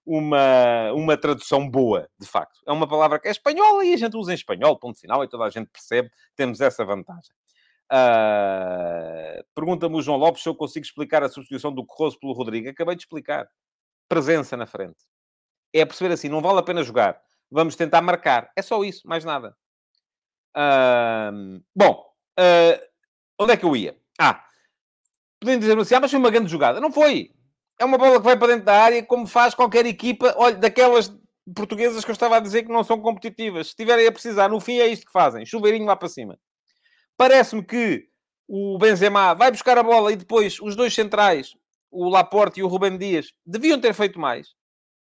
[0.06, 2.60] uma, uma tradução boa, de facto.
[2.66, 5.28] É uma palavra que é espanhola e a gente usa em espanhol, ponto final, e
[5.28, 7.32] toda a gente percebe, temos essa vantagem.
[7.92, 12.68] Uh, Pergunta-me o João Lopes se eu consigo explicar a substituição do Corroso pelo Rodrigo.
[12.68, 13.48] Acabei de explicar.
[14.08, 15.04] Presença na frente.
[15.72, 17.20] É perceber assim, não vale a pena jogar.
[17.50, 18.50] Vamos tentar marcar.
[18.56, 19.56] É só isso, mais nada.
[20.56, 22.06] Uh, bom,
[22.38, 22.86] uh,
[23.38, 23.96] onde é que eu ia?
[24.18, 24.44] Ah,
[25.40, 26.80] podem dizer-me assim, ah, mas foi uma grande jogada.
[26.80, 27.34] Não foi
[27.78, 31.14] é uma bola que vai para dentro da área, como faz qualquer equipa, olha, daquelas
[31.54, 33.66] portuguesas que eu estava a dizer que não são competitivas.
[33.66, 35.44] Se estiverem a precisar, no fim é isto que fazem.
[35.44, 36.38] Chuveirinho lá para cima.
[37.16, 38.08] Parece-me que
[38.48, 41.54] o Benzema vai buscar a bola e depois os dois centrais,
[41.90, 44.48] o Laporte e o Rubem Dias, deviam ter feito mais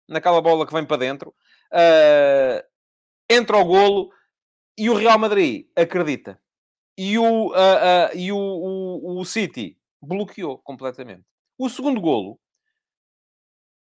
[0.08, 1.34] naquela bola que vem para dentro.
[1.72, 2.64] Uh,
[3.30, 4.12] entra o golo
[4.78, 6.40] e o Real Madrid acredita.
[6.98, 11.24] E o, uh, uh, e o, o, o City bloqueou completamente.
[11.58, 12.40] O segundo golo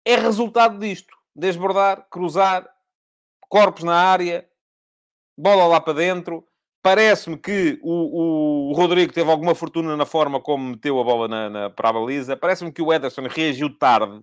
[0.04, 1.14] é resultado disto.
[1.34, 2.68] Desbordar, cruzar,
[3.48, 4.48] corpos na área,
[5.36, 6.46] bola lá para dentro.
[6.82, 11.50] Parece-me que o, o, Rodrigo teve alguma fortuna na forma como meteu a bola na,
[11.50, 12.36] na para a baliza.
[12.36, 14.22] Parece-me que o Ederson reagiu tarde.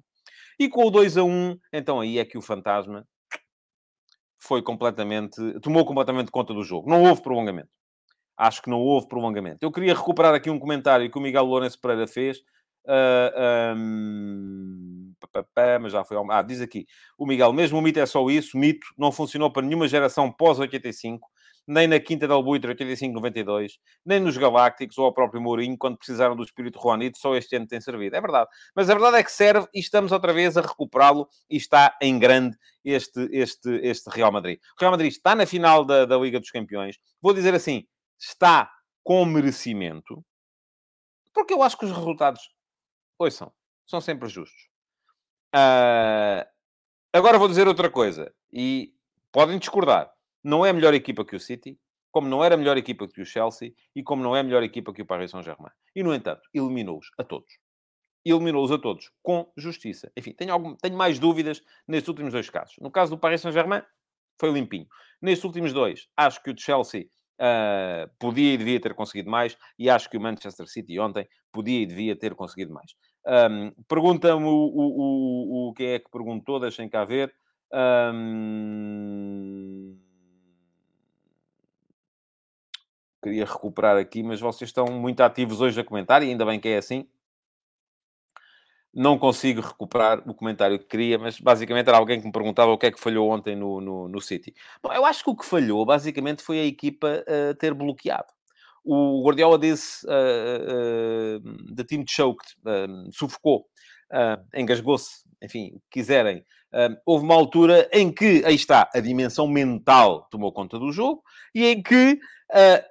[0.59, 3.07] E com o 2 a 1, então aí é que o fantasma
[4.39, 5.37] foi completamente...
[5.59, 6.89] Tomou completamente conta do jogo.
[6.89, 7.69] Não houve prolongamento.
[8.35, 9.59] Acho que não houve prolongamento.
[9.61, 12.39] Eu queria recuperar aqui um comentário que o Miguel Lourenço Pereira fez.
[12.85, 15.06] Uh, um
[15.82, 16.30] mas já foi ao...
[16.32, 16.86] Ah, diz aqui,
[17.17, 21.19] o Miguel, mesmo o mito é só isso, mito não funcionou para nenhuma geração pós-85,
[21.67, 23.73] nem na Quinta del Buitre 85-92,
[24.06, 27.67] nem nos Galácticos ou ao próprio Mourinho, quando precisaram do espírito Juanito, só este ano
[27.67, 28.15] tem servido.
[28.15, 28.49] É verdade.
[28.73, 32.17] Mas a verdade é que serve e estamos outra vez a recuperá-lo e está em
[32.17, 34.60] grande este, este, este Real Madrid.
[34.77, 36.97] O Real Madrid está na final da, da Liga dos Campeões.
[37.21, 37.86] Vou dizer assim,
[38.17, 38.71] está
[39.03, 40.23] com merecimento,
[41.34, 42.41] porque eu acho que os resultados,
[43.19, 43.53] ouçam,
[43.86, 44.69] são sempre justos.
[45.57, 46.45] Uh,
[47.11, 48.93] agora vou dizer outra coisa, e
[49.31, 50.13] podem discordar.
[50.43, 51.79] Não é a melhor equipa que o City,
[52.11, 54.61] como não era a melhor equipa que o Chelsea, e como não é a melhor
[54.61, 55.71] equipa que o Paris Saint-Germain.
[55.95, 57.51] E, no entanto, eliminou-os a todos.
[58.23, 60.11] Eliminou-os a todos, com justiça.
[60.15, 62.75] Enfim, tenho, algum, tenho mais dúvidas nestes últimos dois casos.
[62.79, 63.81] No caso do Paris Saint-Germain,
[64.39, 64.87] foi limpinho.
[65.21, 67.07] Nestes últimos dois, acho que o Chelsea
[67.39, 71.83] Uh, podia e devia ter conseguido mais, e acho que o Manchester City ontem podia
[71.83, 72.95] e devia ter conseguido mais.
[73.27, 77.35] Um, Pergunta-me o, o, o, o que é que perguntou, deixem cá ver.
[78.13, 79.97] Um...
[83.21, 86.69] Queria recuperar aqui, mas vocês estão muito ativos hoje a comentar, e ainda bem que
[86.69, 87.05] é assim.
[88.93, 92.77] Não consigo recuperar o comentário que queria, mas basicamente era alguém que me perguntava o
[92.77, 94.55] que é que falhou ontem no, no, no City.
[94.81, 98.37] Bom, eu acho que o que falhou, basicamente, foi a equipa uh, ter bloqueado
[98.88, 103.65] o Guardiola disse uh, uh, the team choked, uh, sufocou,
[104.13, 106.43] uh, engasgou-se, enfim, quiserem.
[107.06, 111.21] houve uma altura em que, aí está, a dimensão mental tomou conta do jogo
[111.54, 112.19] e em que,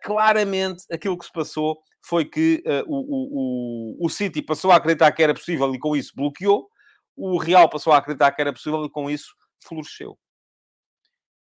[0.03, 5.23] claramente, aquilo que se passou foi que o, o, o City passou a acreditar que
[5.23, 6.69] era possível e com isso bloqueou,
[7.17, 9.35] o Real passou a acreditar que era possível e com isso
[9.67, 10.17] floresceu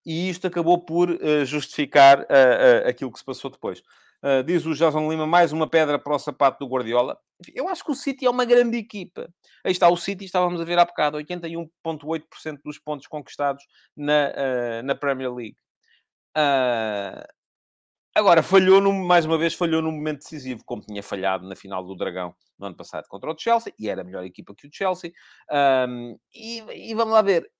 [0.05, 3.81] e isto acabou por uh, justificar uh, uh, aquilo que se passou depois.
[4.23, 7.17] Uh, diz o Jason Lima, mais uma pedra para o sapato do Guardiola.
[7.55, 9.27] Eu acho que o City é uma grande equipa.
[9.65, 13.63] Aí está o City, estávamos a ver há bocado, 81,8% dos pontos conquistados
[13.97, 15.57] na, uh, na Premier League.
[16.37, 17.25] Uh,
[18.13, 21.83] agora, falhou, no, mais uma vez, falhou num momento decisivo, como tinha falhado na final
[21.83, 24.71] do Dragão no ano passado contra o Chelsea, e era a melhor equipa que o
[24.71, 25.11] Chelsea.
[26.31, 26.59] E,
[26.91, 27.51] e, vamos lá ver,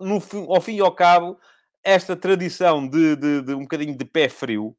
[0.00, 0.20] no,
[0.52, 1.38] ao fim e ao cabo,
[1.84, 4.76] esta tradição de, de, de um bocadinho de pé frio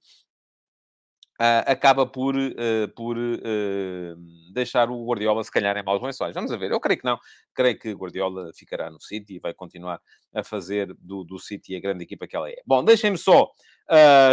[1.41, 6.33] Uh, acaba por, uh, por uh, deixar o Guardiola, se calhar, em maus lençóis.
[6.33, 6.69] Vamos ver.
[6.69, 7.17] Eu creio que não.
[7.53, 10.01] Creio que Guardiola ficará no City e vai continuar
[10.35, 12.57] a fazer do, do City a grande equipa que ela é.
[12.65, 13.49] Bom, deixem-me só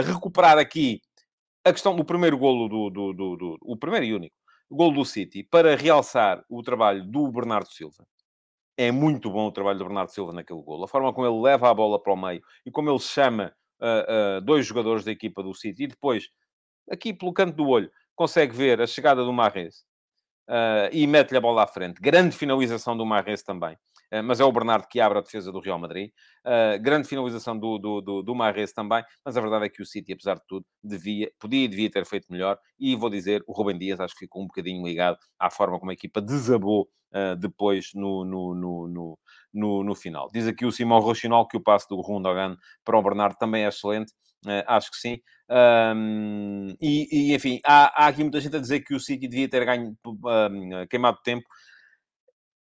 [0.04, 1.00] recuperar aqui
[1.64, 4.36] a questão do primeiro golo do, do, do, do, o primeiro e único
[4.68, 8.04] golo do City para realçar o trabalho do Bernardo Silva.
[8.76, 10.84] É muito bom o trabalho do Bernardo Silva naquele golo.
[10.84, 13.54] A forma como ele leva a bola para o meio e como ele chama
[14.44, 16.28] dois jogadores da equipa do City e depois
[16.90, 19.84] aqui pelo canto do olho, consegue ver a chegada do Marres
[20.48, 22.00] uh, e mete-lhe a bola à frente.
[22.00, 23.74] Grande finalização do Marres também.
[24.12, 26.10] Uh, mas é o Bernardo que abre a defesa do Real Madrid.
[26.44, 29.04] Uh, grande finalização do, do, do, do Marres também.
[29.24, 32.06] Mas a verdade é que o City, apesar de tudo, devia, podia e devia ter
[32.06, 32.58] feito melhor.
[32.78, 35.90] E vou dizer, o Rubem Dias acho que ficou um bocadinho ligado à forma como
[35.90, 36.88] a equipa desabou
[37.38, 39.18] depois no, no, no, no,
[39.54, 40.28] no, no final.
[40.34, 43.68] Diz aqui o Simão Rochinol que o passo do Rundogan para o Bernardo também é
[43.68, 44.12] excelente.
[44.44, 45.20] Uh, acho que sim.
[45.48, 49.48] Um, e, e, enfim, há, há, aqui muita gente a dizer que o City devia
[49.48, 51.46] ter ganho, um, queimado tempo.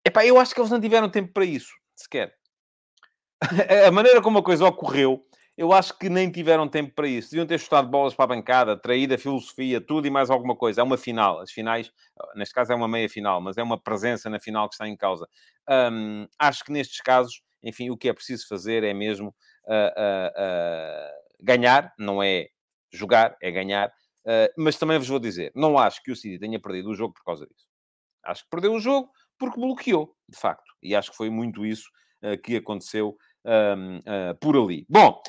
[0.05, 2.33] Epá, eu acho que eles não tiveram tempo para isso, sequer.
[3.87, 5.25] a maneira como a coisa ocorreu,
[5.57, 7.31] eu acho que nem tiveram tempo para isso.
[7.31, 10.81] Deviam ter chutado bolas para a bancada, traído a filosofia, tudo e mais alguma coisa.
[10.81, 11.39] É uma final.
[11.39, 11.91] As finais,
[12.35, 14.97] neste caso é uma meia final, mas é uma presença na final que está em
[14.97, 15.27] causa.
[15.69, 19.29] Um, acho que nestes casos, enfim, o que é preciso fazer é mesmo
[19.65, 22.47] uh, uh, ganhar, não é
[22.91, 23.89] jogar, é ganhar.
[24.25, 27.13] Uh, mas também vos vou dizer, não acho que o City tenha perdido o jogo
[27.13, 27.67] por causa disso.
[28.25, 30.65] Acho que perdeu o jogo porque bloqueou, de facto.
[30.81, 31.87] E acho que foi muito isso
[32.23, 33.15] uh, que aconteceu
[33.45, 34.85] uh, por ali.
[34.89, 35.21] Bom,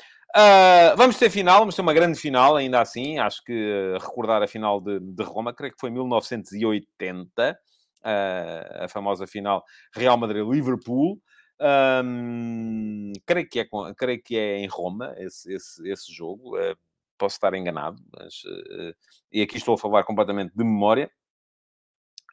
[0.95, 3.19] vamos ter final, vamos ter uma grande final, ainda assim.
[3.19, 7.59] Acho que recordar a final de, de, Roma, creio que foi 1980,
[8.03, 11.19] a famosa final Real Madrid-Liverpool.
[11.59, 16.57] Um, creio, que é, creio que é em Roma esse, esse, esse jogo.
[16.57, 16.77] Uh,
[17.17, 18.95] posso estar enganado, mas, uh,
[19.31, 21.09] e aqui estou a falar completamente de memória.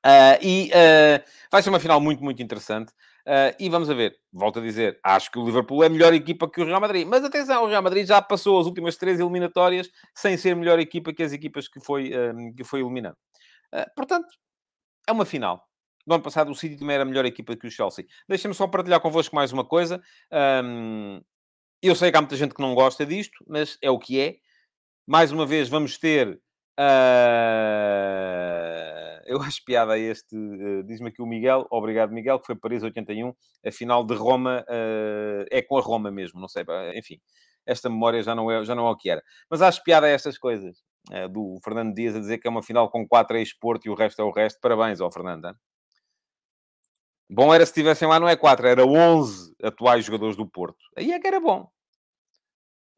[0.05, 0.71] Uh, e
[1.51, 2.93] vai ser uma final muito, muito interessante.
[3.59, 6.61] e vamos a ver, volto a dizer, acho que o Liverpool é melhor equipa que
[6.61, 7.07] o Real Madrid.
[7.07, 11.15] Mas atenção, o Real Madrid já passou as últimas três eliminatórias sem ser melhor equipa
[11.15, 12.13] que as equipas que foi,
[12.55, 13.17] que foi eliminando.
[13.97, 14.29] portanto,
[15.09, 15.67] é uma final.
[16.07, 18.05] No ano passado o City também era a melhor equipa que o Chelsea.
[18.29, 20.03] Deixem-me só partilhar convosco mais uma coisa.
[20.63, 21.21] Um,
[21.83, 24.37] eu sei que há muita gente que não gosta disto, mas é o que é.
[25.07, 26.41] Mais uma vez vamos ter...
[26.79, 26.85] Uh,
[29.27, 30.37] eu acho piada a este...
[30.37, 31.67] Uh, Diz-me aqui o Miguel.
[31.71, 33.33] Obrigado, Miguel, que foi Paris 81.
[33.67, 36.39] A final de Roma uh, é com a Roma mesmo.
[36.39, 37.19] Não sei, enfim.
[37.67, 39.23] Esta memória já não, é, já não é o que era.
[39.49, 40.83] Mas acho piada a estas coisas.
[41.31, 44.21] do Fernando Dias a dizer que é uma final com 4 ex-Porto e o resto
[44.21, 44.61] é o resto.
[44.61, 45.47] Parabéns ao Fernando.
[45.47, 45.55] Hein?
[47.29, 50.79] Bom era se tivessem lá, não é 4, era 11 atuais jogadores do Porto.
[50.97, 51.69] Aí é que era bom.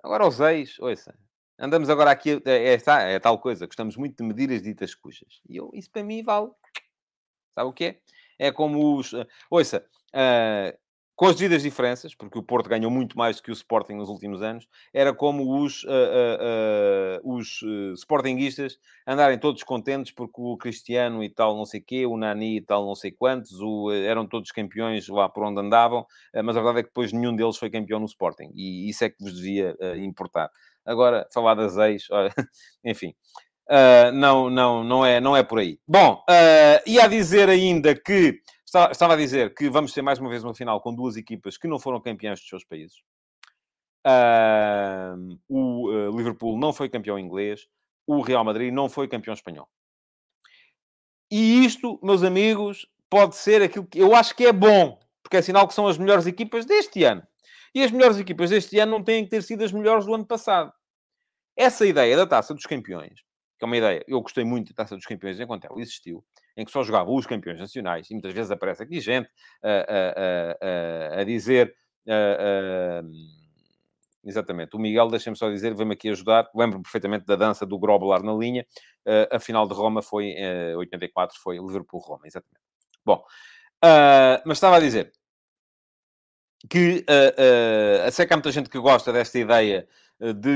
[0.03, 1.17] Agora os ex, ouça.
[1.59, 5.41] Andamos agora aqui, é, é, é, tal coisa, gostamos muito de medir as ditas cujas.
[5.49, 6.51] E eu, isso para mim vale.
[7.55, 8.01] Sabe o que é?
[8.39, 9.13] É como os.
[9.13, 10.79] Uh, ouça, uh,
[11.17, 14.11] com as devidas diferenças, porque o Porto ganhou muito mais do que o Sporting nos
[14.11, 17.63] últimos anos, era como os, uh, uh, uh, os
[17.95, 22.61] Sportinguistas andarem todos contentes porque o Cristiano e tal não sei quê, o Nani e
[22.61, 26.07] tal não sei quantos, o, eram todos campeões lá por onde andavam,
[26.45, 29.09] mas a verdade é que depois nenhum deles foi campeão no Sporting, e isso é
[29.09, 30.51] que vos devia importar.
[30.85, 32.09] Agora, falar das ex,
[32.85, 33.15] enfim...
[34.13, 35.79] não, não, não, é, não é por aí.
[35.89, 36.23] Bom,
[36.87, 40.55] e a dizer ainda que Estava, a dizer que vamos ter mais uma vez uma
[40.55, 42.97] final com duas equipas que não foram campeãs dos seus países.
[44.05, 47.69] Uh, o uh, Liverpool não foi campeão inglês,
[48.07, 49.69] o Real Madrid não foi campeão espanhol.
[51.31, 55.43] E isto, meus amigos, pode ser aquilo que eu acho que é bom, porque é
[55.43, 57.23] sinal que são as melhores equipas deste ano.
[57.73, 60.27] E as melhores equipas deste ano não têm que ter sido as melhores do ano
[60.27, 60.73] passado.
[61.57, 63.21] Essa ideia da taça dos campeões,
[63.59, 66.25] que é uma ideia, eu gostei muito da taça dos campeões enquanto ela existiu,
[66.57, 69.29] em que só jogavam os campeões nacionais, e muitas vezes aparece aqui gente
[69.63, 71.75] a, a, a, a dizer.
[74.25, 76.49] exatamente, o Miguel, deixem-me só dizer, vem-me aqui ajudar.
[76.55, 78.67] Lembro perfeitamente da dança do Grobelar na linha.
[79.31, 80.35] a final de Roma foi,
[80.75, 82.65] uh, 84, foi Liverpool-Roma, exatamente.
[83.05, 83.23] Bom,
[84.45, 85.13] mas estava a dizer,
[86.69, 89.89] que uh, uh, sei que há muita gente que gosta desta ideia
[90.21, 90.49] de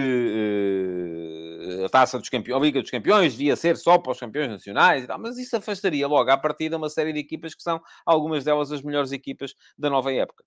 [1.82, 4.48] uh, a taça dos campeões, a Liga dos Campeões devia ser só para os campeões
[4.48, 7.80] nacionais e tal, mas isso afastaria logo à partida uma série de equipas que são
[8.06, 10.44] algumas delas as melhores equipas da nova época.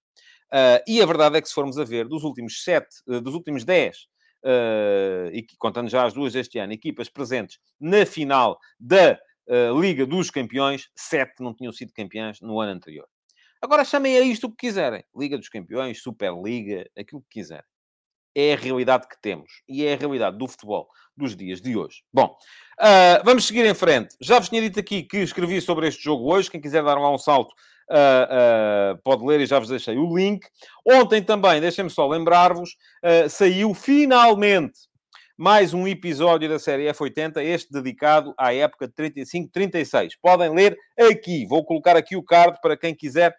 [0.51, 3.35] Uh, e a verdade é que se formos a ver, dos últimos sete, uh, dos
[3.35, 4.07] últimos dez,
[5.31, 9.17] e contando já as duas deste ano, equipas presentes na final da
[9.79, 13.07] Liga dos Campeões, sete não tinham sido campeãs no ano anterior.
[13.61, 15.01] Agora chamem a isto o que quiserem.
[15.15, 17.63] Liga dos Campeões, Superliga, aquilo que quiserem
[18.35, 22.03] é a realidade que temos e é a realidade do futebol dos dias de hoje.
[22.11, 22.35] Bom,
[22.79, 24.15] uh, vamos seguir em frente.
[24.19, 26.49] Já vos tinha dito aqui que escrevi sobre este jogo hoje.
[26.49, 27.51] Quem quiser dar lá um salto
[27.89, 30.45] uh, uh, pode ler e já vos deixei o link.
[30.85, 32.75] Ontem também, deixem-me só lembrar-vos,
[33.29, 34.91] saiu finalmente
[35.37, 40.11] mais um episódio da série F80, este dedicado à época de 35-36.
[40.21, 41.45] Podem ler aqui.
[41.47, 43.35] Vou colocar aqui o card para quem quiser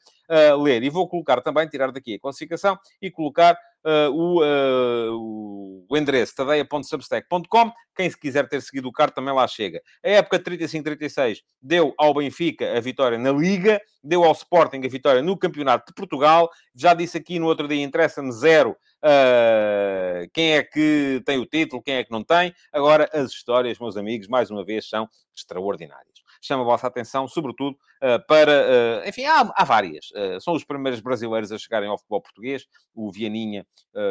[0.60, 0.82] ler.
[0.82, 6.34] E vou colocar também, tirar daqui a classificação e colocar uh, o, uh, o endereço
[6.34, 7.72] tadeia.substack.com.
[7.96, 9.80] Quem se quiser ter seguido o card também lá chega.
[10.04, 14.88] A época de 35-36 deu ao Benfica a vitória na Liga, deu ao Sporting a
[14.88, 16.50] vitória no Campeonato de Portugal.
[16.74, 21.82] Já disse aqui no outro dia, interessa-me zero Uh, quem é que tem o título,
[21.82, 22.54] quem é que não tem.
[22.72, 25.06] Agora, as histórias, meus amigos, mais uma vez, são
[25.36, 26.23] extraordinárias.
[26.46, 29.02] Chama a vossa atenção, sobretudo, uh, para...
[29.02, 30.08] Uh, enfim, há, há várias.
[30.40, 32.66] são os primeiros brasileiros a chegarem ao futebol português.
[32.94, 33.66] O Vianinha,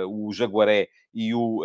[0.10, 1.64] o Jaguaré e o,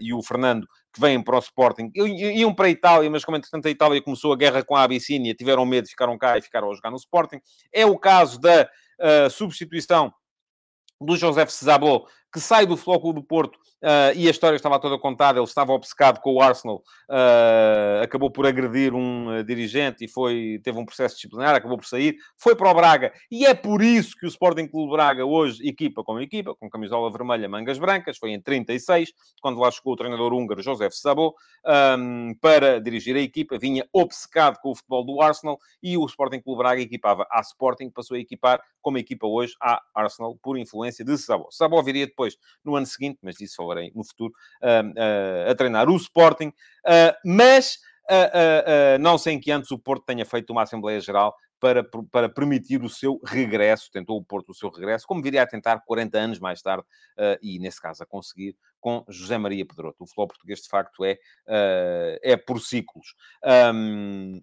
[0.00, 1.90] e o Fernando, que vêm para o Sporting.
[1.94, 5.34] Iam para a Itália, mas como entretanto a Itália começou a guerra com a Abissínia,
[5.34, 7.40] tiveram medo, ficaram cá e ficaram a jogar no Sporting.
[7.72, 8.68] É o caso da
[9.30, 10.12] substituição
[11.00, 14.98] do José Cesabó, que sai do Flóculo do Porto uh, e a história estava toda
[14.98, 20.08] contada, ele estava obcecado com o Arsenal, uh, acabou por agredir um uh, dirigente e
[20.08, 23.82] foi, teve um processo disciplinar, acabou por sair, foi para o Braga e é por
[23.82, 28.18] isso que o Sporting Clube Braga hoje equipa como equipa, com camisola vermelha, mangas brancas,
[28.18, 31.34] foi em 36, quando lá chegou o treinador húngaro José Sabot
[31.98, 36.40] um, para dirigir a equipa, vinha obcecado com o futebol do Arsenal e o Sporting
[36.40, 41.04] Clube Braga equipava a Sporting, passou a equipar como equipa hoje a Arsenal por influência
[41.04, 41.54] de Sabot.
[41.54, 44.32] Sabot viria depois no ano seguinte, mas disso falarei no futuro,
[45.48, 46.52] a treinar o Sporting.
[46.84, 47.78] Ah, mas
[48.10, 52.28] ah, ah, não sei que antes o Porto tenha feito uma Assembleia Geral para, para
[52.28, 56.18] permitir o seu regresso, tentou o Porto o seu regresso, como viria a tentar 40
[56.18, 56.84] anos mais tarde,
[57.18, 60.04] uh, e nesse caso a conseguir, com José Maria Pedroto.
[60.04, 61.14] O futebol português, de facto, é,
[61.48, 63.14] uh, é por ciclos.
[63.74, 64.38] Um,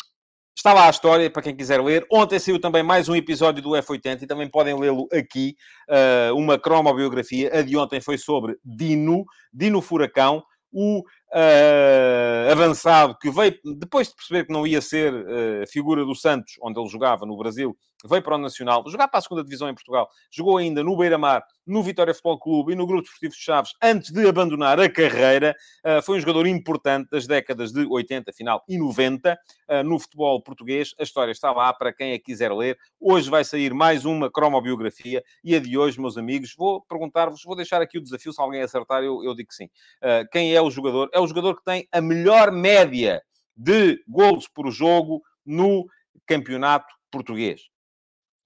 [0.55, 2.07] Está lá a história para quem quiser ler.
[2.09, 5.57] Ontem saiu também mais um episódio do F80 e também podem lê-lo aqui.
[5.89, 7.59] Uh, uma cromobiografia.
[7.59, 10.41] A de ontem foi sobre Dino, Dino Furacão,
[10.71, 16.15] o uh, avançado que veio, depois de perceber que não ia ser uh, figura do
[16.15, 19.69] Santos, onde ele jogava no Brasil, veio para o Nacional, jogar para a segunda divisão
[19.69, 23.39] em Portugal, jogou ainda no Beira-Mar, no Vitória Futebol Clube e no Grupo Desportivo de
[23.39, 25.55] Chaves, antes de abandonar a carreira.
[25.83, 30.41] Uh, foi um jogador importante das décadas de 80, final e 90, uh, no futebol
[30.41, 30.93] português.
[30.99, 32.77] A história está lá para quem a quiser ler.
[32.99, 37.55] Hoje vai sair mais uma cromobiografia e a de hoje, meus amigos, vou perguntar-vos, vou
[37.55, 39.65] deixar aqui o desafio, se alguém acertar, eu, eu digo que sim.
[39.65, 41.09] Uh, quem é o jogador?
[41.13, 43.21] É o jogador que tem a melhor média
[43.55, 45.87] de golos por jogo no
[46.25, 47.69] campeonato português.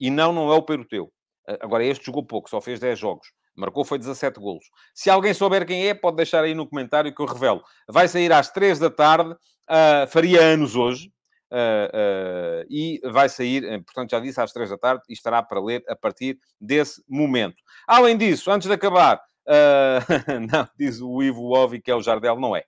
[0.00, 1.12] E não, não é o Peruteu.
[1.60, 3.28] Agora, este jogou pouco, só fez 10 jogos.
[3.56, 4.64] Marcou foi 17 golos.
[4.94, 7.62] Se alguém souber quem é, pode deixar aí no comentário que eu revelo.
[7.88, 11.12] Vai sair às 3 da tarde, uh, faria anos hoje,
[11.50, 15.42] uh, uh, e vai sair, eh, portanto, já disse, às 3 da tarde, e estará
[15.42, 17.56] para ler a partir desse momento.
[17.86, 19.20] Além disso, antes de acabar,
[20.52, 22.62] não, diz o Ivo Ovi que é o Jardel, não é.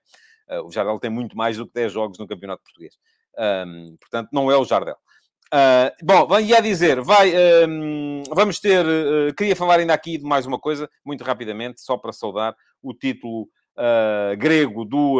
[0.65, 2.95] o Jardel tem muito mais do que 10 jogos no Campeonato Português.
[3.39, 4.97] Um, portanto, não é o Jardel.
[5.53, 7.31] Uh, bom, ia dizer, vai,
[7.67, 8.83] um, vamos ter.
[8.83, 12.91] Uh, queria falar ainda aqui de mais uma coisa, muito rapidamente, só para saudar o
[12.91, 13.43] título
[13.77, 15.19] uh, grego do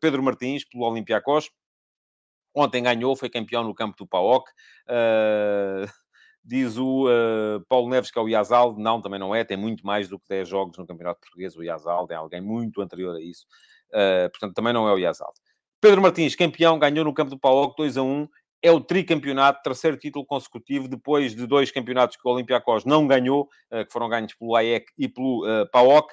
[0.00, 1.52] Pedro Martins pelo Olympiacos.
[2.52, 4.50] Ontem ganhou, foi campeão no campo do PAOC.
[6.42, 7.06] diz o
[7.68, 8.82] Paulo Neves que é o Iazalde.
[8.82, 11.54] Não, também não é, tem muito mais do que 10 jogos no Campeonato Português.
[11.56, 13.46] O Iazalde é alguém muito anterior a isso,
[14.32, 15.38] portanto, também não é o Iazalde.
[15.80, 18.28] Pedro Martins, campeão, ganhou no campo do PAOC 2 a 1
[18.62, 23.48] é o tricampeonato, terceiro título consecutivo, depois de dois campeonatos que o Olympiacos não ganhou,
[23.70, 26.12] eh, que foram ganhos pelo AEC e pelo uh, PAOK.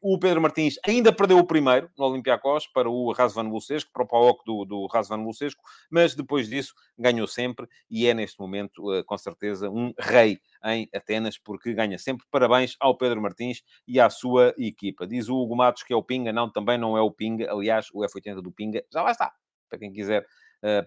[0.00, 4.06] O Pedro Martins ainda perdeu o primeiro no Olympiacos para o Razvan Lucesco, para o
[4.06, 9.04] PAOK do, do Razvan Lucesco, mas depois disso ganhou sempre e é neste momento, uh,
[9.04, 12.26] com certeza, um rei em Atenas, porque ganha sempre.
[12.30, 15.06] Parabéns ao Pedro Martins e à sua equipa.
[15.06, 17.52] Diz o Hugo Matos que é o Pinga, não, também não é o Pinga.
[17.52, 19.32] Aliás, o F80 do Pinga já lá está,
[19.68, 20.26] para quem quiser eh,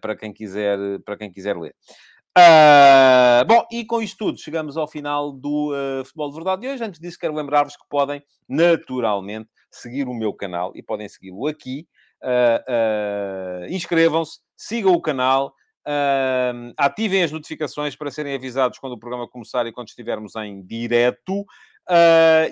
[0.01, 1.75] para, quem quiser, para quem quiser ler.
[2.37, 6.67] Uh, bom, e com isto tudo, chegamos ao final do uh, Futebol de Verdade de
[6.69, 6.83] hoje.
[6.83, 11.87] Antes disso, quero lembrar-vos que podem, naturalmente, seguir o meu canal e podem segui-lo aqui.
[12.23, 15.53] Uh, Inscrevam-se, sigam o canal,
[16.77, 21.45] ativem as notificações para serem avisados quando o programa começar e quando estivermos em direto.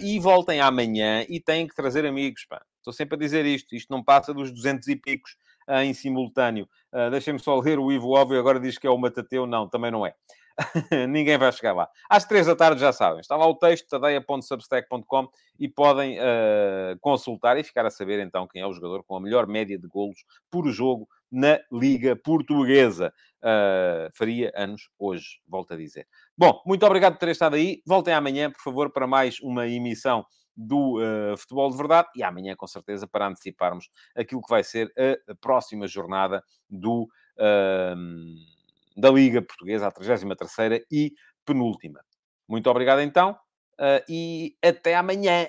[0.02, 2.46] e voltem amanhã e têm que trazer amigos.
[2.50, 2.62] Pá.
[2.78, 3.76] Estou sempre a dizer isto.
[3.76, 5.38] Isto não passa dos 200 e picos
[5.84, 6.68] em simultâneo.
[6.94, 9.46] Uh, Deixem-me só ler o Ivo Óbvio, agora diz que é o Matateu.
[9.46, 10.14] Não, também não é.
[11.08, 11.90] Ninguém vai chegar lá.
[12.10, 13.20] Às três da tarde já sabem.
[13.20, 15.28] Está lá o texto, tadeia.substack.com
[15.60, 19.22] e podem uh, consultar e ficar a saber então quem é o jogador com a
[19.22, 23.14] melhor média de golos por jogo na Liga Portuguesa.
[23.38, 26.08] Uh, faria anos hoje, volto a dizer.
[26.36, 27.82] Bom, muito obrigado por terem estado aí.
[27.86, 30.26] Voltem amanhã, por favor, para mais uma emissão
[30.58, 34.92] do uh, futebol de verdade e amanhã, com certeza, para anteciparmos aquilo que vai ser
[34.98, 37.04] a, próxima jornada do,
[37.38, 41.14] uh, da Liga Portuguesa, a 33 e
[41.46, 42.02] penúltima.
[42.48, 43.32] Muito obrigado então
[43.80, 45.48] uh, e até amanhã.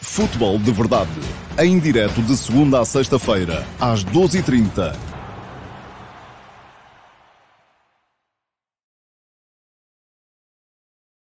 [0.00, 1.10] Futebol de verdade,
[1.58, 5.15] em direto de segunda a sexta-feira, às 12h30